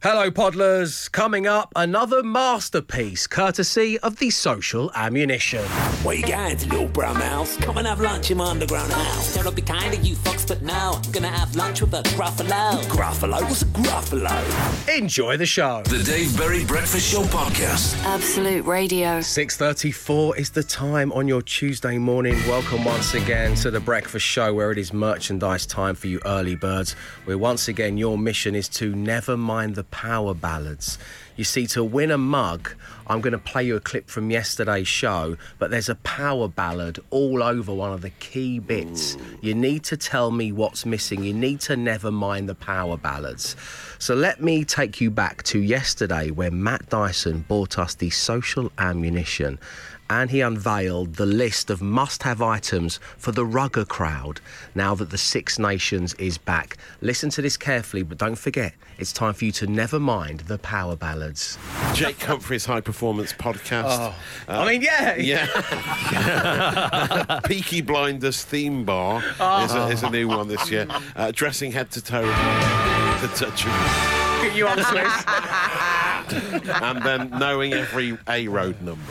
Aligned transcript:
Hello, 0.00 0.30
Podlers. 0.30 1.10
Coming 1.10 1.48
up, 1.48 1.72
another 1.74 2.22
masterpiece 2.22 3.26
courtesy 3.26 3.98
of 3.98 4.16
the 4.20 4.30
social 4.30 4.92
ammunition. 4.94 5.64
Where 6.04 6.14
you 6.14 6.24
going, 6.24 6.56
little 6.68 6.86
brown 6.86 7.18
mouse? 7.18 7.56
Come 7.56 7.78
and 7.78 7.86
have 7.88 8.00
lunch 8.00 8.30
in 8.30 8.36
my 8.38 8.48
underground 8.48 8.92
house. 8.92 9.34
That'll 9.34 9.50
be 9.50 9.60
kind 9.60 9.92
of 9.92 10.04
you 10.04 10.14
fucks, 10.14 10.46
but 10.46 10.62
no, 10.62 11.00
I'm 11.04 11.10
gonna 11.10 11.26
have 11.26 11.56
lunch 11.56 11.80
with 11.80 11.92
a 11.94 12.02
Gruffalo. 12.02 12.80
Gruffalo? 12.84 13.42
What's 13.42 13.62
a 13.62 13.64
Gruffalo? 13.64 14.96
Enjoy 14.96 15.36
the 15.36 15.46
show. 15.46 15.82
The 15.86 16.04
Dave 16.04 16.36
Berry 16.38 16.64
Breakfast 16.64 17.10
Show 17.10 17.22
Podcast. 17.24 18.00
Absolute 18.04 18.64
Radio. 18.66 19.18
6.34 19.18 20.38
is 20.38 20.50
the 20.50 20.62
time 20.62 21.10
on 21.10 21.26
your 21.26 21.42
Tuesday 21.42 21.98
morning. 21.98 22.34
Welcome 22.46 22.84
once 22.84 23.14
again 23.14 23.56
to 23.56 23.72
the 23.72 23.80
breakfast 23.80 24.24
show 24.24 24.54
where 24.54 24.70
it 24.70 24.78
is 24.78 24.92
merchandise 24.92 25.66
time 25.66 25.96
for 25.96 26.06
you 26.06 26.20
early 26.24 26.54
birds. 26.54 26.92
Where 27.24 27.36
once 27.36 27.66
again 27.66 27.96
your 27.98 28.16
mission 28.16 28.54
is 28.54 28.68
to 28.68 28.94
never 28.94 29.36
mind 29.36 29.74
the 29.74 29.87
power 29.90 30.34
ballads. 30.34 30.98
You 31.36 31.44
see, 31.44 31.66
to 31.68 31.84
win 31.84 32.10
a 32.10 32.18
mug, 32.18 32.74
I'm 33.06 33.20
going 33.20 33.32
to 33.32 33.38
play 33.38 33.64
you 33.64 33.76
a 33.76 33.80
clip 33.80 34.10
from 34.10 34.30
yesterday's 34.30 34.88
show, 34.88 35.36
but 35.58 35.70
there's 35.70 35.88
a 35.88 35.94
power 35.96 36.48
ballad 36.48 36.98
all 37.10 37.42
over 37.42 37.72
one 37.72 37.92
of 37.92 38.02
the 38.02 38.10
key 38.10 38.58
bits. 38.58 39.16
You 39.40 39.54
need 39.54 39.84
to 39.84 39.96
tell 39.96 40.30
me 40.30 40.52
what's 40.52 40.84
missing. 40.84 41.22
You 41.22 41.32
need 41.32 41.60
to 41.60 41.76
never 41.76 42.10
mind 42.10 42.48
the 42.48 42.54
power 42.54 42.96
ballads. 42.96 43.56
So 43.98 44.14
let 44.14 44.42
me 44.42 44.64
take 44.64 45.00
you 45.00 45.10
back 45.10 45.42
to 45.44 45.60
yesterday 45.60 46.30
when 46.30 46.62
Matt 46.62 46.88
Dyson 46.88 47.44
bought 47.48 47.78
us 47.78 47.94
the 47.94 48.10
social 48.10 48.70
ammunition 48.78 49.58
and 50.10 50.30
he 50.30 50.40
unveiled 50.40 51.14
the 51.14 51.26
list 51.26 51.70
of 51.70 51.82
must 51.82 52.22
have 52.22 52.40
items 52.40 52.98
for 53.16 53.32
the 53.32 53.44
rugger 53.44 53.84
crowd 53.84 54.40
now 54.74 54.94
that 54.94 55.10
the 55.10 55.18
Six 55.18 55.58
Nations 55.58 56.14
is 56.14 56.38
back. 56.38 56.76
Listen 57.00 57.30
to 57.30 57.42
this 57.42 57.56
carefully, 57.56 58.02
but 58.02 58.18
don't 58.18 58.38
forget, 58.38 58.74
it's 58.98 59.12
time 59.12 59.34
for 59.34 59.44
you 59.44 59.52
to 59.52 59.66
never 59.66 60.00
mind 60.00 60.40
the 60.40 60.58
power 60.58 60.96
ballads. 60.96 61.58
Jake 61.94 62.20
Humphrey's 62.22 62.64
High 62.64 62.80
Performance 62.80 63.32
Podcast. 63.32 64.14
I 64.48 64.66
mean, 64.66 64.82
yeah. 64.82 65.16
Yeah. 65.16 65.46
Peaky 67.44 67.80
Blinders 67.82 68.44
theme 68.44 68.84
bar 68.84 69.22
is, 69.62 69.74
a, 69.74 69.88
is 69.88 70.02
a 70.02 70.10
new 70.10 70.28
one 70.28 70.48
this 70.48 70.70
year. 70.70 70.86
Uh, 71.16 71.30
dressing 71.34 71.72
head 71.72 71.90
to 71.92 72.02
toe. 72.02 72.26
The 72.26 73.28
touch 73.34 73.66
of, 73.66 74.56
you 74.56 74.66
on, 74.66 74.78
Swiss. 74.84 75.24
and 76.82 77.02
then 77.02 77.30
knowing 77.30 77.72
every 77.72 78.16
A 78.28 78.48
road 78.48 78.80
number. 78.82 79.02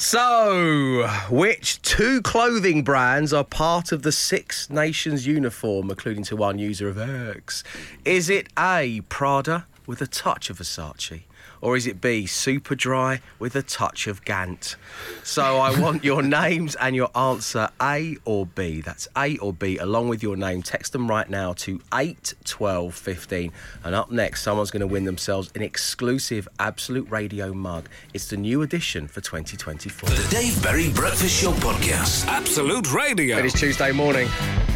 So, 0.00 1.08
which 1.28 1.82
two 1.82 2.22
clothing 2.22 2.84
brands 2.84 3.32
are 3.32 3.42
part 3.42 3.90
of 3.90 4.02
the 4.02 4.12
Six 4.12 4.70
Nations 4.70 5.26
uniform, 5.26 5.90
according 5.90 6.22
to 6.24 6.36
one 6.36 6.60
user 6.60 6.88
of 6.88 6.98
X? 6.98 7.64
Is 8.04 8.30
it 8.30 8.46
A, 8.56 9.00
Prada 9.08 9.66
with 9.88 10.00
a 10.00 10.06
touch 10.06 10.50
of 10.50 10.60
Versace? 10.60 11.22
Or 11.60 11.76
is 11.76 11.86
it 11.86 12.00
B, 12.00 12.26
super 12.26 12.74
dry 12.74 13.20
with 13.38 13.56
a 13.56 13.62
touch 13.62 14.06
of 14.06 14.24
Gant? 14.24 14.76
So 15.24 15.58
I 15.58 15.78
want 15.80 16.04
your 16.04 16.22
names 16.40 16.74
and 16.76 16.94
your 16.94 17.10
answer, 17.16 17.68
A 17.80 18.16
or 18.24 18.46
B. 18.46 18.80
That's 18.80 19.08
A 19.16 19.36
or 19.38 19.52
B, 19.52 19.78
along 19.78 20.08
with 20.08 20.22
your 20.22 20.36
name. 20.36 20.62
Text 20.62 20.92
them 20.92 21.08
right 21.08 21.28
now 21.28 21.52
to 21.54 21.80
8 21.92 22.34
12 22.44 22.94
15. 22.94 23.52
And 23.84 23.94
up 23.94 24.10
next, 24.10 24.42
someone's 24.42 24.70
going 24.70 24.80
to 24.80 24.86
win 24.86 25.04
themselves 25.04 25.50
an 25.54 25.62
exclusive 25.62 26.48
Absolute 26.58 27.10
Radio 27.10 27.52
mug. 27.52 27.88
It's 28.14 28.28
the 28.28 28.36
new 28.36 28.62
edition 28.62 29.08
for 29.08 29.20
2024. 29.20 30.08
The 30.08 30.28
Dave 30.30 30.62
Berry 30.62 30.90
Breakfast 30.90 31.42
Show 31.42 31.52
Podcast. 31.52 32.26
Absolute 32.26 32.92
Radio. 32.92 33.38
It 33.38 33.44
is 33.44 33.52
Tuesday 33.54 33.92
morning. 33.92 34.28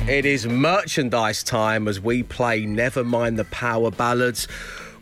It 0.09 0.27
is 0.27 0.47
merchandise 0.47 1.43
time 1.45 1.87
as 1.87 2.01
we 2.01 2.23
play 2.25 2.67
Never 2.67 3.05
Mind 3.05 3.39
the 3.39 3.45
Power 3.45 3.91
Ballads. 3.91 4.49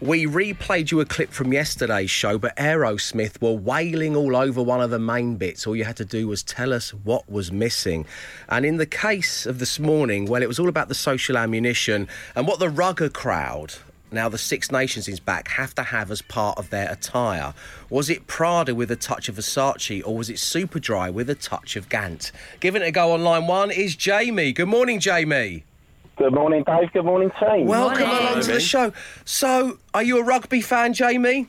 We 0.00 0.24
replayed 0.24 0.90
you 0.90 1.00
a 1.00 1.04
clip 1.04 1.30
from 1.30 1.52
yesterday's 1.52 2.10
show, 2.10 2.38
but 2.38 2.56
Aerosmith 2.56 3.42
were 3.42 3.52
wailing 3.52 4.16
all 4.16 4.34
over 4.34 4.62
one 4.62 4.80
of 4.80 4.88
the 4.88 4.98
main 4.98 5.36
bits. 5.36 5.66
All 5.66 5.76
you 5.76 5.84
had 5.84 5.98
to 5.98 6.06
do 6.06 6.26
was 6.26 6.42
tell 6.42 6.72
us 6.72 6.94
what 6.94 7.30
was 7.30 7.52
missing. 7.52 8.06
And 8.48 8.64
in 8.64 8.78
the 8.78 8.86
case 8.86 9.44
of 9.44 9.58
this 9.58 9.78
morning, 9.78 10.24
well, 10.24 10.42
it 10.42 10.48
was 10.48 10.58
all 10.58 10.70
about 10.70 10.88
the 10.88 10.94
social 10.94 11.36
ammunition 11.36 12.08
and 12.34 12.46
what 12.46 12.60
the 12.60 12.70
rugger 12.70 13.10
crowd 13.10 13.74
now 14.12 14.28
the 14.28 14.38
Six 14.38 14.72
Nations 14.72 15.06
is 15.06 15.20
back 15.20 15.48
have 15.48 15.74
to 15.76 15.82
have 15.82 16.10
as 16.10 16.22
part 16.22 16.58
of 16.58 16.70
their 16.70 16.90
attire. 16.90 17.54
Was 17.88 18.10
it 18.10 18.26
Prada 18.26 18.74
with 18.74 18.90
a 18.90 18.96
touch 18.96 19.28
of 19.28 19.36
Versace 19.36 20.02
or 20.04 20.16
was 20.16 20.28
it 20.28 20.36
Superdry 20.36 21.12
with 21.12 21.30
a 21.30 21.36
touch 21.36 21.76
of 21.76 21.88
Gant? 21.88 22.32
Giving 22.58 22.82
it 22.82 22.88
a 22.88 22.90
go 22.90 23.12
on 23.12 23.22
line 23.22 23.46
one 23.46 23.70
is 23.70 23.94
Jamie. 23.94 24.52
Good 24.52 24.68
morning, 24.68 24.98
Jamie. 24.98 25.64
Good 26.20 26.34
morning, 26.34 26.64
Dave. 26.64 26.92
Good 26.92 27.06
morning, 27.06 27.32
team. 27.40 27.64
Welcome 27.64 28.06
Morning. 28.06 28.26
along 28.26 28.42
to 28.42 28.52
the 28.52 28.60
show. 28.60 28.92
So, 29.24 29.78
are 29.94 30.02
you 30.02 30.18
a 30.18 30.22
rugby 30.22 30.60
fan, 30.60 30.92
Jamie? 30.92 31.48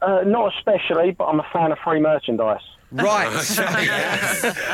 Uh, 0.00 0.22
not 0.24 0.54
especially, 0.54 1.10
but 1.10 1.24
I'm 1.24 1.40
a 1.40 1.46
fan 1.52 1.72
of 1.72 1.78
free 1.80 1.98
merchandise. 1.98 2.60
Right. 2.92 3.26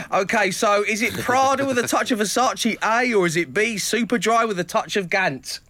okay, 0.13 0.51
so 0.51 0.85
is 0.85 1.01
it 1.01 1.15
Prada 1.15 1.65
with 1.65 1.79
a 1.79 1.89
touch 1.89 2.11
of 2.11 2.19
Versace 2.19 2.77
A 2.85 3.15
or 3.15 3.25
is 3.25 3.35
it 3.35 3.55
B, 3.55 3.77
Superdry 3.77 4.47
with 4.47 4.59
a 4.59 4.65
touch 4.65 4.95
of 4.95 5.09
Gant? 5.09 5.61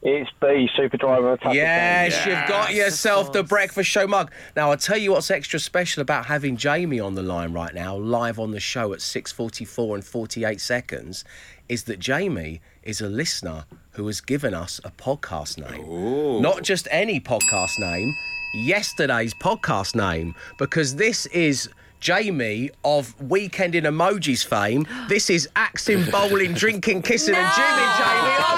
It's 0.00 0.30
B, 0.40 0.70
Super 0.74 0.96
Driver. 0.96 1.34
Attack 1.34 1.52
Yes, 1.52 2.22
Again. 2.22 2.38
you've 2.40 2.48
got 2.48 2.72
yourself 2.72 3.30
the 3.34 3.42
breakfast 3.42 3.90
show 3.90 4.06
mug. 4.06 4.32
Now, 4.56 4.70
I'll 4.70 4.78
tell 4.78 4.96
you 4.96 5.12
what's 5.12 5.30
extra 5.30 5.60
special 5.60 6.00
about 6.00 6.24
having 6.24 6.56
Jamie 6.56 6.98
on 6.98 7.14
the 7.14 7.22
line 7.22 7.52
right 7.52 7.74
now, 7.74 7.94
live 7.94 8.38
on 8.38 8.52
the 8.52 8.58
show 8.58 8.94
at 8.94 9.00
6:44 9.00 9.96
and 9.96 10.02
48 10.02 10.62
seconds, 10.62 11.26
is 11.68 11.84
that 11.84 12.00
Jamie 12.00 12.62
is 12.82 13.00
a 13.00 13.08
listener 13.08 13.64
who 13.92 14.06
has 14.06 14.20
given 14.20 14.54
us 14.54 14.80
a 14.84 14.90
podcast 14.90 15.58
name. 15.58 16.42
Not 16.42 16.62
just 16.62 16.88
any 16.90 17.20
podcast 17.20 17.78
name, 17.78 18.14
yesterday's 18.54 19.34
podcast 19.34 19.94
name, 19.94 20.34
because 20.58 20.96
this 20.96 21.26
is 21.26 21.68
Jamie 22.00 22.70
of 22.84 23.20
Weekend 23.30 23.74
in 23.74 23.84
Emojis 23.84 24.44
fame. 24.44 24.86
This 25.08 25.30
is 25.30 25.48
Axing, 25.56 26.04
Bowling, 26.10 26.52
Drinking, 26.54 27.02
Kissing, 27.02 27.34
and 27.34 27.54
Jimming, 27.54 27.92
Jamie. 27.98 28.36
Oh, 28.38 28.56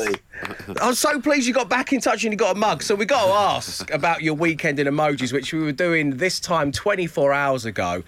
I'm 0.82 0.94
so 0.94 1.22
pleased 1.22 1.48
you 1.48 1.54
got 1.54 1.70
back 1.70 1.94
in 1.94 2.02
touch 2.02 2.24
and 2.26 2.34
you 2.34 2.38
got 2.38 2.56
a 2.56 2.60
mug. 2.60 2.84
So 2.84 2.94
we 2.94 3.06
got 3.06 3.26
to 3.26 3.32
ask 3.32 3.92
about 3.92 4.22
your 4.22 4.34
weekend 4.34 4.80
in 4.80 4.88
emojis, 4.88 5.32
which 5.32 5.54
we 5.54 5.60
were 5.60 5.72
doing 5.72 6.18
this 6.18 6.40
time 6.40 6.72
24 6.72 7.32
hours 7.32 7.66
ago. 7.66 8.04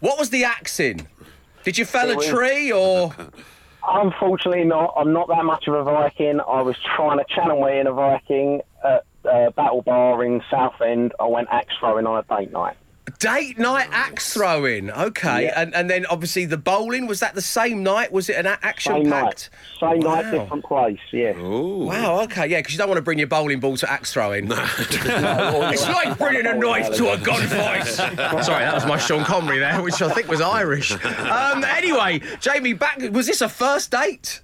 What 0.00 0.18
was 0.18 0.30
the 0.30 0.42
axing? 0.42 1.06
Did 1.64 1.78
you 1.78 1.84
fell 1.84 2.10
a 2.10 2.16
was- 2.16 2.26
tree 2.26 2.72
or? 2.72 3.14
Unfortunately, 3.84 4.62
not. 4.64 4.94
I'm 4.96 5.12
not 5.12 5.26
that 5.28 5.44
much 5.44 5.66
of 5.66 5.74
a 5.74 5.82
Viking. 5.82 6.38
I 6.40 6.62
was 6.62 6.76
trying 6.94 7.18
to 7.18 7.24
channel 7.34 7.64
me 7.64 7.80
in 7.80 7.88
a 7.88 7.92
Viking 7.92 8.60
at 8.84 9.04
uh, 9.28 9.50
Battle 9.50 9.82
Bar 9.82 10.24
in 10.24 10.40
Southend. 10.48 11.12
I 11.18 11.26
went 11.26 11.48
axe 11.50 11.74
throwing 11.80 12.06
on 12.06 12.18
a 12.18 12.22
date 12.22 12.52
night. 12.52 12.76
Date 13.22 13.56
night 13.56 13.86
axe 13.92 14.34
throwing. 14.34 14.90
Okay. 14.90 15.44
Yeah. 15.44 15.60
And, 15.60 15.74
and 15.76 15.88
then 15.88 16.06
obviously 16.06 16.44
the 16.44 16.56
bowling, 16.56 17.06
was 17.06 17.20
that 17.20 17.36
the 17.36 17.40
same 17.40 17.84
night? 17.84 18.10
Was 18.10 18.28
it 18.28 18.34
an 18.34 18.46
action 18.46 18.94
Same 18.94 19.08
night. 19.08 19.22
packed? 19.24 19.50
Same 19.78 20.00
night, 20.00 20.24
Wow. 20.24 20.30
different 20.42 20.64
place. 20.64 20.98
Yeah. 21.12 21.36
Ooh. 21.38 21.84
Wow, 21.86 22.22
okay, 22.22 22.48
yeah, 22.48 22.58
because 22.58 22.72
you 22.72 22.78
don't 22.78 22.88
want 22.88 22.98
to 22.98 23.02
bring 23.02 23.18
your 23.18 23.28
bowling 23.28 23.60
ball 23.60 23.76
to 23.76 23.88
axe 23.90 24.12
throwing. 24.12 24.50
It's 24.52 25.88
like 25.88 26.18
bringing 26.18 26.46
a 26.46 26.54
knife 26.54 26.94
to 26.96 27.10
a 27.12 27.16
gunfight. 27.16 27.86
Sorry, 28.44 28.64
that 28.64 28.74
was 28.74 28.86
my 28.86 28.98
Sean 28.98 29.24
Connery 29.24 29.58
there, 29.60 29.80
which 29.82 30.02
I 30.02 30.12
think 30.12 30.26
was 30.28 30.40
Irish. 30.40 30.92
Um, 30.92 31.62
anyway, 31.64 32.20
Jamie, 32.40 32.72
back. 32.72 32.98
Was 33.12 33.26
this 33.28 33.40
a 33.40 33.48
first 33.48 33.90
date? 33.92 34.42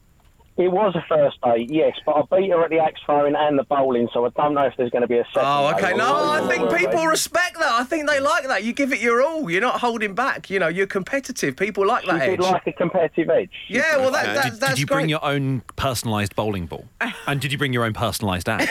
It 0.59 0.73
was 0.73 0.95
a 0.97 1.05
first 1.09 1.41
date, 1.43 1.71
yes, 1.71 1.95
but 2.05 2.17
I 2.17 2.37
beat 2.41 2.51
her 2.51 2.65
at 2.65 2.71
the 2.71 2.81
axe 2.81 3.01
throwing 3.07 3.37
and 3.37 3.57
the 3.57 3.63
bowling, 3.63 4.09
so 4.13 4.27
I 4.27 4.31
don't 4.31 4.55
know 4.55 4.63
if 4.65 4.75
there's 4.77 4.91
going 4.91 5.03
to 5.03 5.09
be 5.09 5.19
a 5.19 5.25
second. 5.33 5.43
Oh, 5.49 5.73
okay. 5.77 5.93
I'm 5.93 5.97
No, 5.99 6.31
I 6.33 6.49
think 6.49 6.71
really. 6.71 6.87
people 6.87 7.07
respect 7.07 7.57
that. 7.61 7.71
I 7.73 7.85
think 7.85 8.09
they 8.09 8.19
like 8.19 8.49
that. 8.49 8.65
You 8.65 8.73
give 8.73 8.93
it 8.93 9.01
your 9.01 9.23
all. 9.23 9.49
You're 9.49 9.61
not 9.61 9.79
holding 9.81 10.15
back. 10.17 10.51
You 10.51 10.59
know, 10.59 10.67
you're 10.67 10.89
competitive. 10.89 11.57
People 11.57 11.87
like 11.87 12.05
that 12.07 12.27
You 12.27 12.33
edge. 12.33 12.41
like 12.41 12.67
a 12.67 12.73
competitive 12.73 13.31
edge. 13.31 13.51
yeah, 13.69 13.99
well, 13.99 14.11
that, 14.11 14.25
Okay. 14.25 14.35
that, 14.35 14.43
Did- 14.45 14.51
Did, 14.55 14.61
that's 14.61 14.73
did 14.75 14.81
you 14.81 14.87
great. 14.87 14.97
bring 14.97 15.09
your 15.11 15.25
own 15.25 15.63
personalised 15.77 16.35
bowling 16.35 16.67
ball? 16.67 16.87
And 17.29 17.41
did 17.41 17.53
you 17.53 17.59
bring 17.59 17.73
your 17.73 17.85
own 17.85 17.93
personalised 17.93 18.49
axe? 18.49 18.67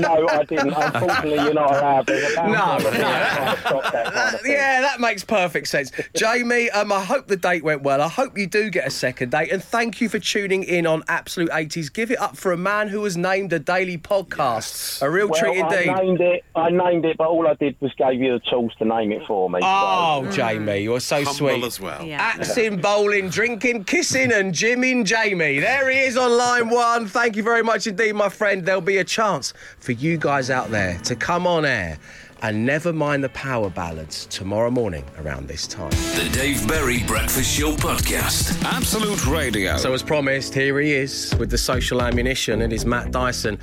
No, 0.00 0.28
I 0.28 0.44
didn't. 0.44 0.72
Unfortunately, 0.74 1.34
you're 1.34 1.54
not 1.54 1.70
allowed. 1.70 2.06
There's 2.06 2.32
a 2.32 2.36
ban 2.36 2.52
No, 2.52 2.78
no. 2.78 2.90
That 2.90 3.58
kind 3.64 3.82
That- 4.14 4.34
of 4.34 4.40
yeah, 4.46 4.80
that 4.82 5.00
makes 5.00 5.24
perfect 5.24 5.66
sense. 5.68 5.90
Jamie, 6.14 6.70
um, 6.70 6.92
I 6.92 7.02
hope 7.02 7.26
the 7.26 7.36
date 7.36 7.64
went 7.64 7.82
well. 7.82 8.00
I 8.00 8.08
hope 8.08 8.36
you 8.38 8.46
do 8.46 8.70
get 8.70 8.86
a 8.86 8.90
second 8.90 9.30
date. 9.32 9.50
And 9.50 9.62
thank 9.64 10.00
you 10.00 10.08
for 10.08 10.18
tuning 10.18 10.51
in 10.60 10.86
on 10.86 11.04
Absolute 11.06 11.50
80s. 11.50 11.92
Give 11.92 12.10
it 12.10 12.18
up 12.20 12.36
for 12.36 12.50
a 12.52 12.56
man 12.56 12.88
who 12.88 13.00
was 13.00 13.16
named 13.16 13.52
a 13.52 13.60
daily 13.60 13.96
podcast. 13.96 15.00
A 15.00 15.08
real 15.08 15.28
Well, 15.28 15.40
treat 15.40 15.58
indeed. 15.58 15.88
I 15.88 16.02
named 16.02 16.20
it. 16.20 16.44
I 16.56 16.70
named 16.70 17.04
it, 17.04 17.16
but 17.16 17.28
all 17.28 17.46
I 17.46 17.54
did 17.54 17.76
was 17.80 17.92
gave 17.94 18.20
you 18.20 18.32
the 18.32 18.40
tools 18.50 18.72
to 18.80 18.84
name 18.84 19.12
it 19.12 19.22
for 19.26 19.48
me. 19.48 19.60
Oh, 19.62 20.24
mm. 20.26 20.32
Jamie, 20.32 20.80
you're 20.80 20.98
so 20.98 21.18
Humble 21.18 21.32
sweet. 21.32 21.62
as 21.64 21.78
well. 21.80 22.06
Axing, 22.12 22.80
bowling, 22.80 23.28
drinking, 23.28 23.84
kissing, 23.84 24.32
and 24.32 24.52
Jimming 24.52 25.04
Jamie. 25.04 25.60
There 25.60 25.88
he 25.88 26.00
is 26.00 26.16
on 26.16 26.36
line 26.36 26.68
one. 26.68 27.06
Thank 27.06 27.36
you 27.36 27.44
very 27.44 27.62
much 27.62 27.86
indeed, 27.86 28.14
my 28.14 28.28
friend. 28.28 28.66
There'll 28.66 28.80
be 28.80 28.98
a 28.98 29.04
chance 29.04 29.54
for 29.78 29.92
you 29.92 30.18
guys 30.18 30.50
out 30.50 30.70
there 30.70 30.98
to 31.04 31.14
come 31.14 31.46
on 31.46 31.64
air 31.64 31.98
and 32.42 32.66
never 32.66 32.92
mind 32.92 33.22
the 33.22 33.28
power 33.30 33.70
ballads 33.70 34.26
tomorrow 34.26 34.70
morning 34.70 35.04
around 35.18 35.46
this 35.46 35.66
time. 35.66 35.90
The 35.90 36.28
Dave 36.32 36.66
Berry 36.66 37.02
Breakfast 37.04 37.56
Show 37.56 37.72
Podcast. 37.76 38.62
Absolute 38.64 39.24
Radio. 39.26 39.76
So, 39.76 39.92
as 39.92 40.02
promised, 40.02 40.52
here 40.52 40.80
he 40.80 40.92
is 40.92 41.34
with 41.38 41.50
the 41.50 41.58
social 41.58 42.02
ammunition. 42.02 42.60
It 42.60 42.72
is 42.72 42.84
Matt 42.84 43.12
Dyson. 43.12 43.58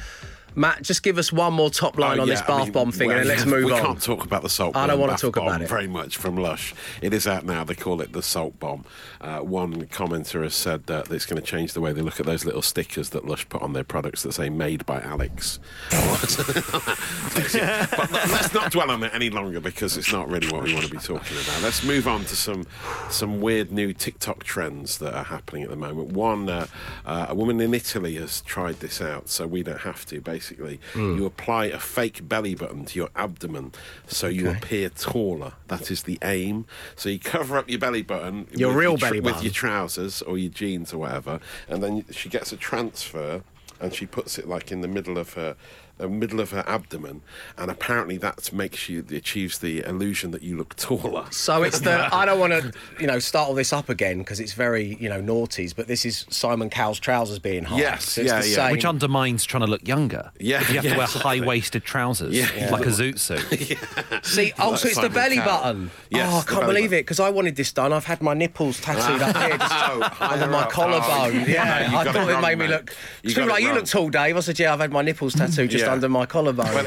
Matt, 0.60 0.82
just 0.84 1.04
give 1.04 1.18
us 1.18 1.32
one 1.32 1.54
more 1.54 1.70
top 1.70 1.98
line 1.98 2.20
Oh, 2.20 2.24
on 2.24 2.28
yeah, 2.28 2.34
this 2.34 2.42
I 2.44 2.48
bath 2.48 2.64
mean, 2.66 2.72
bomb 2.74 2.92
thing, 2.92 3.08
well, 3.08 3.18
and 3.20 3.30
then 3.30 3.38
let's 3.38 3.50
move 3.50 3.64
we 3.66 3.72
on. 3.72 3.80
We 3.80 3.86
can't 3.88 4.02
talk 4.02 4.26
about 4.26 4.42
the 4.44 4.50
salt. 4.50 4.74
Bomb. 4.74 4.84
I 4.84 4.88
don't 4.88 5.00
wanna 5.00 5.18
talk 5.18 5.38
about 5.38 5.62
it. 5.62 5.70
very 5.70 5.88
much 5.88 6.18
from 6.18 6.36
Lush. 6.36 6.74
It 7.02 7.14
is 7.14 7.26
out 7.28 7.46
now. 7.46 7.64
They 7.64 7.76
call 7.76 8.02
it 8.02 8.12
the 8.12 8.22
salt 8.22 8.60
bomb. 8.60 8.84
Uh, 9.22 9.40
one 9.40 9.84
commenter 9.86 10.44
has 10.44 10.54
said 10.54 10.86
that 10.88 11.10
it's 11.12 11.26
going 11.26 11.42
to 11.42 11.46
change 11.46 11.74
the 11.74 11.82
way 11.82 11.92
they 11.94 12.02
look 12.02 12.20
at 12.20 12.26
those 12.26 12.46
little 12.46 12.62
stickers 12.62 13.10
that 13.10 13.26
Lush 13.26 13.48
put 13.50 13.62
on 13.62 13.74
their 13.74 13.84
products 13.84 14.24
that 14.24 14.34
say 14.34 14.50
"Made 14.50 14.86
by 14.86 15.02
Alex." 15.02 15.60
but 15.92 17.54
let- 17.54 18.30
let's 18.32 18.54
not 18.54 18.72
dwell 18.72 18.92
on 18.92 19.04
it 19.04 19.14
any 19.14 19.30
longer 19.30 19.60
because 19.60 19.98
it's 19.98 20.12
not 20.12 20.30
really 20.30 20.48
what 20.50 20.64
we 20.64 20.74
want 20.74 20.86
to 20.86 20.92
be 20.92 20.98
talking 20.98 21.38
about. 21.38 21.62
Let's 21.62 21.84
move 21.84 22.08
on 22.08 22.22
to 22.26 22.36
some 22.36 22.66
some 23.10 23.42
weird 23.42 23.72
new 23.72 23.94
TikTok 23.94 24.44
trends 24.44 24.98
that 25.00 25.14
are 25.14 25.24
happening 25.26 25.64
at 25.64 25.70
the 25.70 25.76
moment. 25.76 26.10
One, 26.14 26.50
uh, 26.50 26.68
uh, 27.06 27.28
a 27.30 27.36
woman 27.36 27.60
in 27.62 27.74
Italy 27.74 28.16
has 28.16 28.42
tried 28.42 28.80
this 28.80 29.02
out, 29.02 29.30
so 29.30 29.48
we 29.48 29.64
don't 29.64 29.82
have 29.82 30.06
to. 30.08 30.20
Basically, 30.22 30.49
Hmm. 30.56 31.18
you 31.18 31.26
apply 31.26 31.66
a 31.66 31.80
fake 31.80 32.28
belly 32.28 32.56
button 32.56 32.86
to 32.86 33.00
your 33.00 33.10
abdomen, 33.16 33.74
so 34.08 34.28
you 34.28 34.50
appear 34.50 34.90
taller. 34.90 35.54
That 35.68 35.92
is 35.92 36.04
the 36.04 36.18
aim. 36.24 36.66
So 36.96 37.10
you 37.10 37.20
cover 37.20 37.58
up 37.58 37.70
your 37.70 37.80
belly 37.80 38.02
button, 38.02 38.48
Your 38.56 38.74
real 38.74 38.98
tr- 38.98 39.06
belly 39.06 39.20
with 39.22 39.44
your 39.44 39.54
trousers 39.54 40.22
or 40.22 40.38
your 40.38 40.52
jeans 40.52 40.94
or 40.94 41.00
whatever, 41.00 41.40
and 41.68 41.84
then 41.84 42.06
she 42.12 42.30
gets 42.30 42.52
a 42.52 42.58
transfer. 42.58 43.44
And 43.82 43.94
she 43.96 44.06
puts 44.06 44.38
it 44.38 44.46
like 44.46 44.74
in 44.74 44.82
the 44.82 44.90
middle 44.90 45.18
of 45.18 45.36
her, 45.36 45.56
the 46.00 46.10
middle 46.10 46.40
of 46.40 46.52
her 46.52 46.64
abdomen, 46.68 47.22
and 47.58 47.70
apparently 47.70 48.18
that 48.18 48.52
makes 48.52 48.90
you 48.90 49.06
achieves 49.12 49.60
the 49.60 49.82
illusion 49.86 50.32
that 50.32 50.42
you 50.42 50.58
look 50.58 50.76
taller. 50.76 51.26
So 51.32 51.64
it's 51.64 51.80
the 51.82 52.10
I 52.14 52.26
don't 52.26 52.40
want 52.40 52.54
to 52.54 52.72
you 53.00 53.06
know 53.08 53.20
start 53.20 53.48
all 53.50 53.54
this 53.56 53.72
up 53.72 53.90
again 53.90 54.20
because 54.20 54.40
it's 54.40 54.54
very 54.54 54.96
you 55.00 55.10
know 55.10 55.22
naughties, 55.22 55.76
but 55.76 55.88
this 55.88 56.06
is 56.06 56.26
Simon 56.30 56.70
Cowell's 56.70 57.00
trousers 57.00 57.38
being 57.40 57.66
high. 57.66 57.78
Yes, 57.80 58.06
So 58.06 58.22
yeah, 58.22 58.36
yeah. 58.36 58.42
same- 58.42 58.72
Which 58.72 58.86
undermines 58.86 59.46
trying 59.46 59.62
to 59.66 59.68
look 59.68 59.88
younger. 59.88 60.32
Yeah, 60.40 60.62
If 60.62 60.70
you 60.70 60.76
have 60.76 60.86
yeah, 60.86 60.92
to 60.94 60.98
wear 60.98 61.06
exactly. 61.06 61.40
high 61.40 61.46
waisted 61.46 61.84
trousers, 61.84 62.34
Yeah. 62.36 62.70
like 62.72 62.86
a 62.86 62.90
zoot 62.90 63.20
suit. 63.20 64.24
See, 64.26 64.54
oh, 64.60 64.76
so 64.76 64.88
it's 64.88 65.00
the 65.00 65.10
belly 65.10 65.36
Cowell. 65.38 65.62
button. 65.64 65.92
Yes, 66.10 66.30
oh, 66.34 66.38
I 66.40 66.44
can't 66.44 66.66
believe 66.66 66.90
button. 66.92 67.00
it 67.00 67.02
because 67.04 67.20
I 67.20 67.30
wanted 67.30 67.56
this 67.56 67.72
done. 67.72 67.94
I've 67.94 68.06
had 68.06 68.22
my 68.22 68.34
nipples 68.34 68.80
tattooed 68.80 69.22
up 69.22 69.36
here, 69.38 69.58
just 69.58 69.74
Oh, 69.74 70.18
under 70.22 70.48
my 70.48 70.60
up. 70.62 70.68
Oh, 70.68 70.72
collarbone. 70.72 71.42
Oh, 71.42 71.46
yeah, 71.48 71.92
you 71.92 71.98
I 71.98 72.04
thought 72.06 72.30
it, 72.30 72.34
wrong, 72.34 72.42
made 72.42 72.58
me 72.58 72.68
look. 72.68 72.96
You 73.24 73.32
too 73.32 73.36
got 73.42 73.48
it 73.48 73.52
right. 73.52 73.64
You 73.64 73.74
look 73.74 73.86
tall, 73.86 74.10
Dave. 74.10 74.38
I 74.38 74.40
said, 74.42 74.60
yeah, 74.60 74.74
I've 74.74 74.80
had 74.80 74.92
my 74.92 75.02
nipples 75.02 75.34
tattooed 75.36 75.70
just 75.72 75.86
Yeah. 75.90 75.94
under 75.94 76.10
my 76.10 76.26
collarbone. 76.26 76.86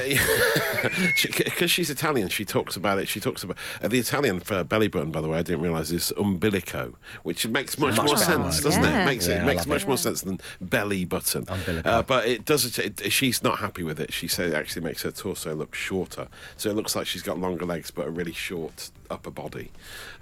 Because 1.44 1.70
she's 1.70 1.90
Italian, 1.90 2.28
she 2.28 2.44
talks 2.44 2.76
about 2.76 2.98
it. 2.98 3.08
She 3.08 3.20
talks 3.20 3.42
about 3.42 3.56
uh, 3.82 3.88
the 3.88 3.98
Italian 3.98 4.40
for 4.40 4.64
belly 4.64 4.88
button. 4.88 5.10
By 5.10 5.20
the 5.20 5.28
way, 5.28 5.38
I 5.38 5.42
didn't 5.42 5.60
realise 5.62 5.90
is 5.90 6.12
umbilico, 6.16 6.94
which 7.22 7.46
makes 7.46 7.78
much, 7.78 7.96
Much 7.96 8.06
more 8.06 8.16
sense, 8.16 8.56
word. 8.56 8.64
doesn't 8.64 8.84
it? 8.84 8.88
Yeah. 8.88 9.02
it? 9.02 9.06
Makes 9.06 9.28
Yeah, 9.28 9.42
it 9.42 9.46
makes 9.46 9.66
much 9.66 9.82
it. 9.82 9.88
more 9.88 9.96
sense 9.98 10.22
than 10.22 10.40
belly 10.60 11.04
button. 11.04 11.44
Umbilico. 11.46 11.86
Uh, 11.86 12.02
but 12.02 12.26
it 12.26 12.44
does. 12.44 12.78
It, 12.78 13.00
it, 13.00 13.12
she's 13.12 13.42
not 13.42 13.58
happy 13.58 13.82
with 13.82 14.00
it. 14.00 14.12
She 14.12 14.26
said 14.28 14.50
it 14.50 14.54
actually 14.54 14.82
makes 14.82 15.02
her 15.02 15.10
torso 15.10 15.54
look 15.54 15.74
shorter, 15.74 16.28
so 16.56 16.70
it 16.70 16.76
looks 16.76 16.96
like 16.96 17.06
she's 17.06 17.22
got 17.22 17.38
longer 17.38 17.64
legs 17.66 17.90
but 17.90 18.06
a 18.06 18.10
really 18.10 18.32
short 18.32 18.90
upper 19.12 19.30
body. 19.30 19.70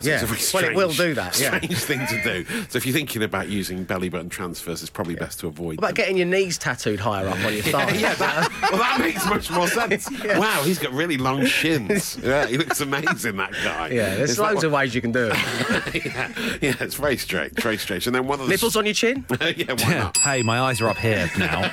So 0.01 0.09
Yeah. 0.09 0.15
it's 0.15 0.23
a 0.23 0.27
very 0.27 0.75
Well, 0.75 0.85
it 0.85 0.87
will 0.89 0.95
do 0.95 1.15
that, 1.15 1.39
yeah. 1.39 1.57
Strange 1.59 1.79
thing 1.79 2.07
to 2.07 2.23
do. 2.23 2.45
So 2.69 2.77
if 2.79 2.87
you're 2.87 2.95
thinking 2.95 3.23
about 3.23 3.49
using 3.49 3.85
belly 3.85 4.09
button 4.09 4.29
transfers, 4.29 4.81
it's 4.83 4.91
probably 4.91 5.15
best 5.15 5.41
to 5.41 5.47
avoid. 5.47 5.77
What 5.77 5.79
about 5.79 5.87
them. 5.89 5.95
getting 5.97 6.17
your 6.17 6.27
knees 6.27 6.59
tattooed 6.59 7.01
higher 7.01 7.29
up 7.29 7.39
on 7.45 7.53
your 7.53 7.63
thigh? 7.75 7.91
yeah, 7.93 8.15
that, 8.15 8.49
well, 8.71 8.79
that 8.81 8.99
makes 9.01 9.25
much 9.27 9.51
more 9.51 9.69
sense. 9.69 10.09
Wow, 10.41 10.63
he's 10.63 10.79
got 10.79 10.93
really 10.93 11.17
long 11.19 11.45
shins. 11.47 12.19
Yeah, 12.23 12.47
he 12.47 12.57
looks 12.59 12.81
amazing, 12.81 13.37
that 13.37 13.53
guy. 13.65 13.89
Yeah, 13.91 14.15
there's 14.17 14.31
Is 14.31 14.39
loads 14.39 14.57
what- 14.57 14.65
of 14.65 14.73
ways 14.73 14.95
you 14.95 15.01
can 15.01 15.13
do 15.13 15.31
it. 15.33 16.05
yeah, 16.05 16.33
yeah, 16.63 16.75
it's 16.81 16.95
very 16.95 17.17
strange, 17.17 17.53
very 17.61 17.77
strange. 17.79 18.07
And 18.07 18.15
then 18.15 18.27
one 18.27 18.41
of 18.41 18.47
the 18.47 18.51
Nipples 18.53 18.77
on 18.77 18.85
your 18.87 18.95
chin? 18.95 19.25
yeah, 19.57 19.73
why 19.75 19.95
not? 19.95 20.17
hey, 20.19 20.43
my 20.43 20.61
eyes 20.61 20.81
are 20.81 20.89
up 20.89 20.99
here 20.99 21.31
now. 21.39 21.71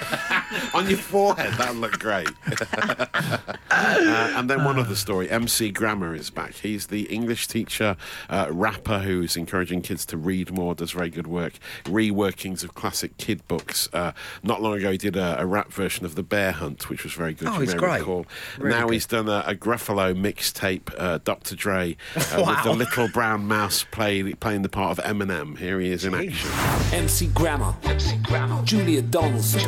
on 0.73 0.87
your 0.89 0.97
forehead, 0.97 1.53
that 1.53 1.69
would 1.69 1.77
look 1.79 1.99
great. 1.99 2.27
Uh, 3.77 4.33
and 4.35 4.49
then 4.49 4.63
one 4.63 4.79
other 4.79 4.95
story: 4.95 5.29
MC 5.29 5.71
Grammar 5.71 6.15
is 6.15 6.29
back. 6.29 6.53
He's 6.55 6.87
the 6.87 7.03
English 7.03 7.47
teacher, 7.47 7.95
uh, 8.29 8.47
rapper 8.51 8.99
who's 8.99 9.35
encouraging 9.37 9.81
kids 9.81 10.05
to 10.07 10.17
read 10.17 10.51
more. 10.51 10.75
Does 10.75 10.91
very 10.91 11.09
good 11.09 11.27
work. 11.27 11.53
Reworkings 11.85 12.63
of 12.63 12.75
classic 12.75 13.17
kid 13.17 13.47
books. 13.47 13.89
Uh, 13.93 14.11
not 14.43 14.61
long 14.61 14.77
ago, 14.77 14.91
he 14.91 14.97
did 14.97 15.15
a, 15.15 15.39
a 15.41 15.45
rap 15.45 15.71
version 15.71 16.05
of 16.05 16.15
The 16.15 16.23
Bear 16.23 16.51
Hunt, 16.51 16.89
which 16.89 17.03
was 17.03 17.13
very 17.13 17.33
good. 17.33 17.47
Oh, 17.47 17.53
you 17.55 17.61
he's 17.61 17.73
may 17.73 17.79
great. 17.79 17.99
recall. 17.99 18.25
Really 18.57 18.75
now 18.75 18.85
good. 18.85 18.93
he's 18.93 19.05
done 19.05 19.29
a, 19.29 19.43
a 19.47 19.55
Gruffalo 19.55 20.15
mixtape, 20.15 20.93
uh, 20.97 21.19
Dr. 21.23 21.55
Dre, 21.55 21.97
uh, 22.15 22.43
with 22.47 22.63
the 22.63 22.73
little 22.73 23.07
brown 23.09 23.45
mouse 23.47 23.83
play, 23.91 24.33
playing 24.33 24.61
the 24.61 24.69
part 24.69 24.97
of 24.97 25.03
Eminem. 25.05 25.57
Here 25.57 25.79
he 25.79 25.91
is 25.91 26.05
in 26.05 26.13
action. 26.13 26.49
MC 26.93 27.27
Grammar. 27.27 27.75
Julia 28.63 29.01
Donaldson. 29.01 29.61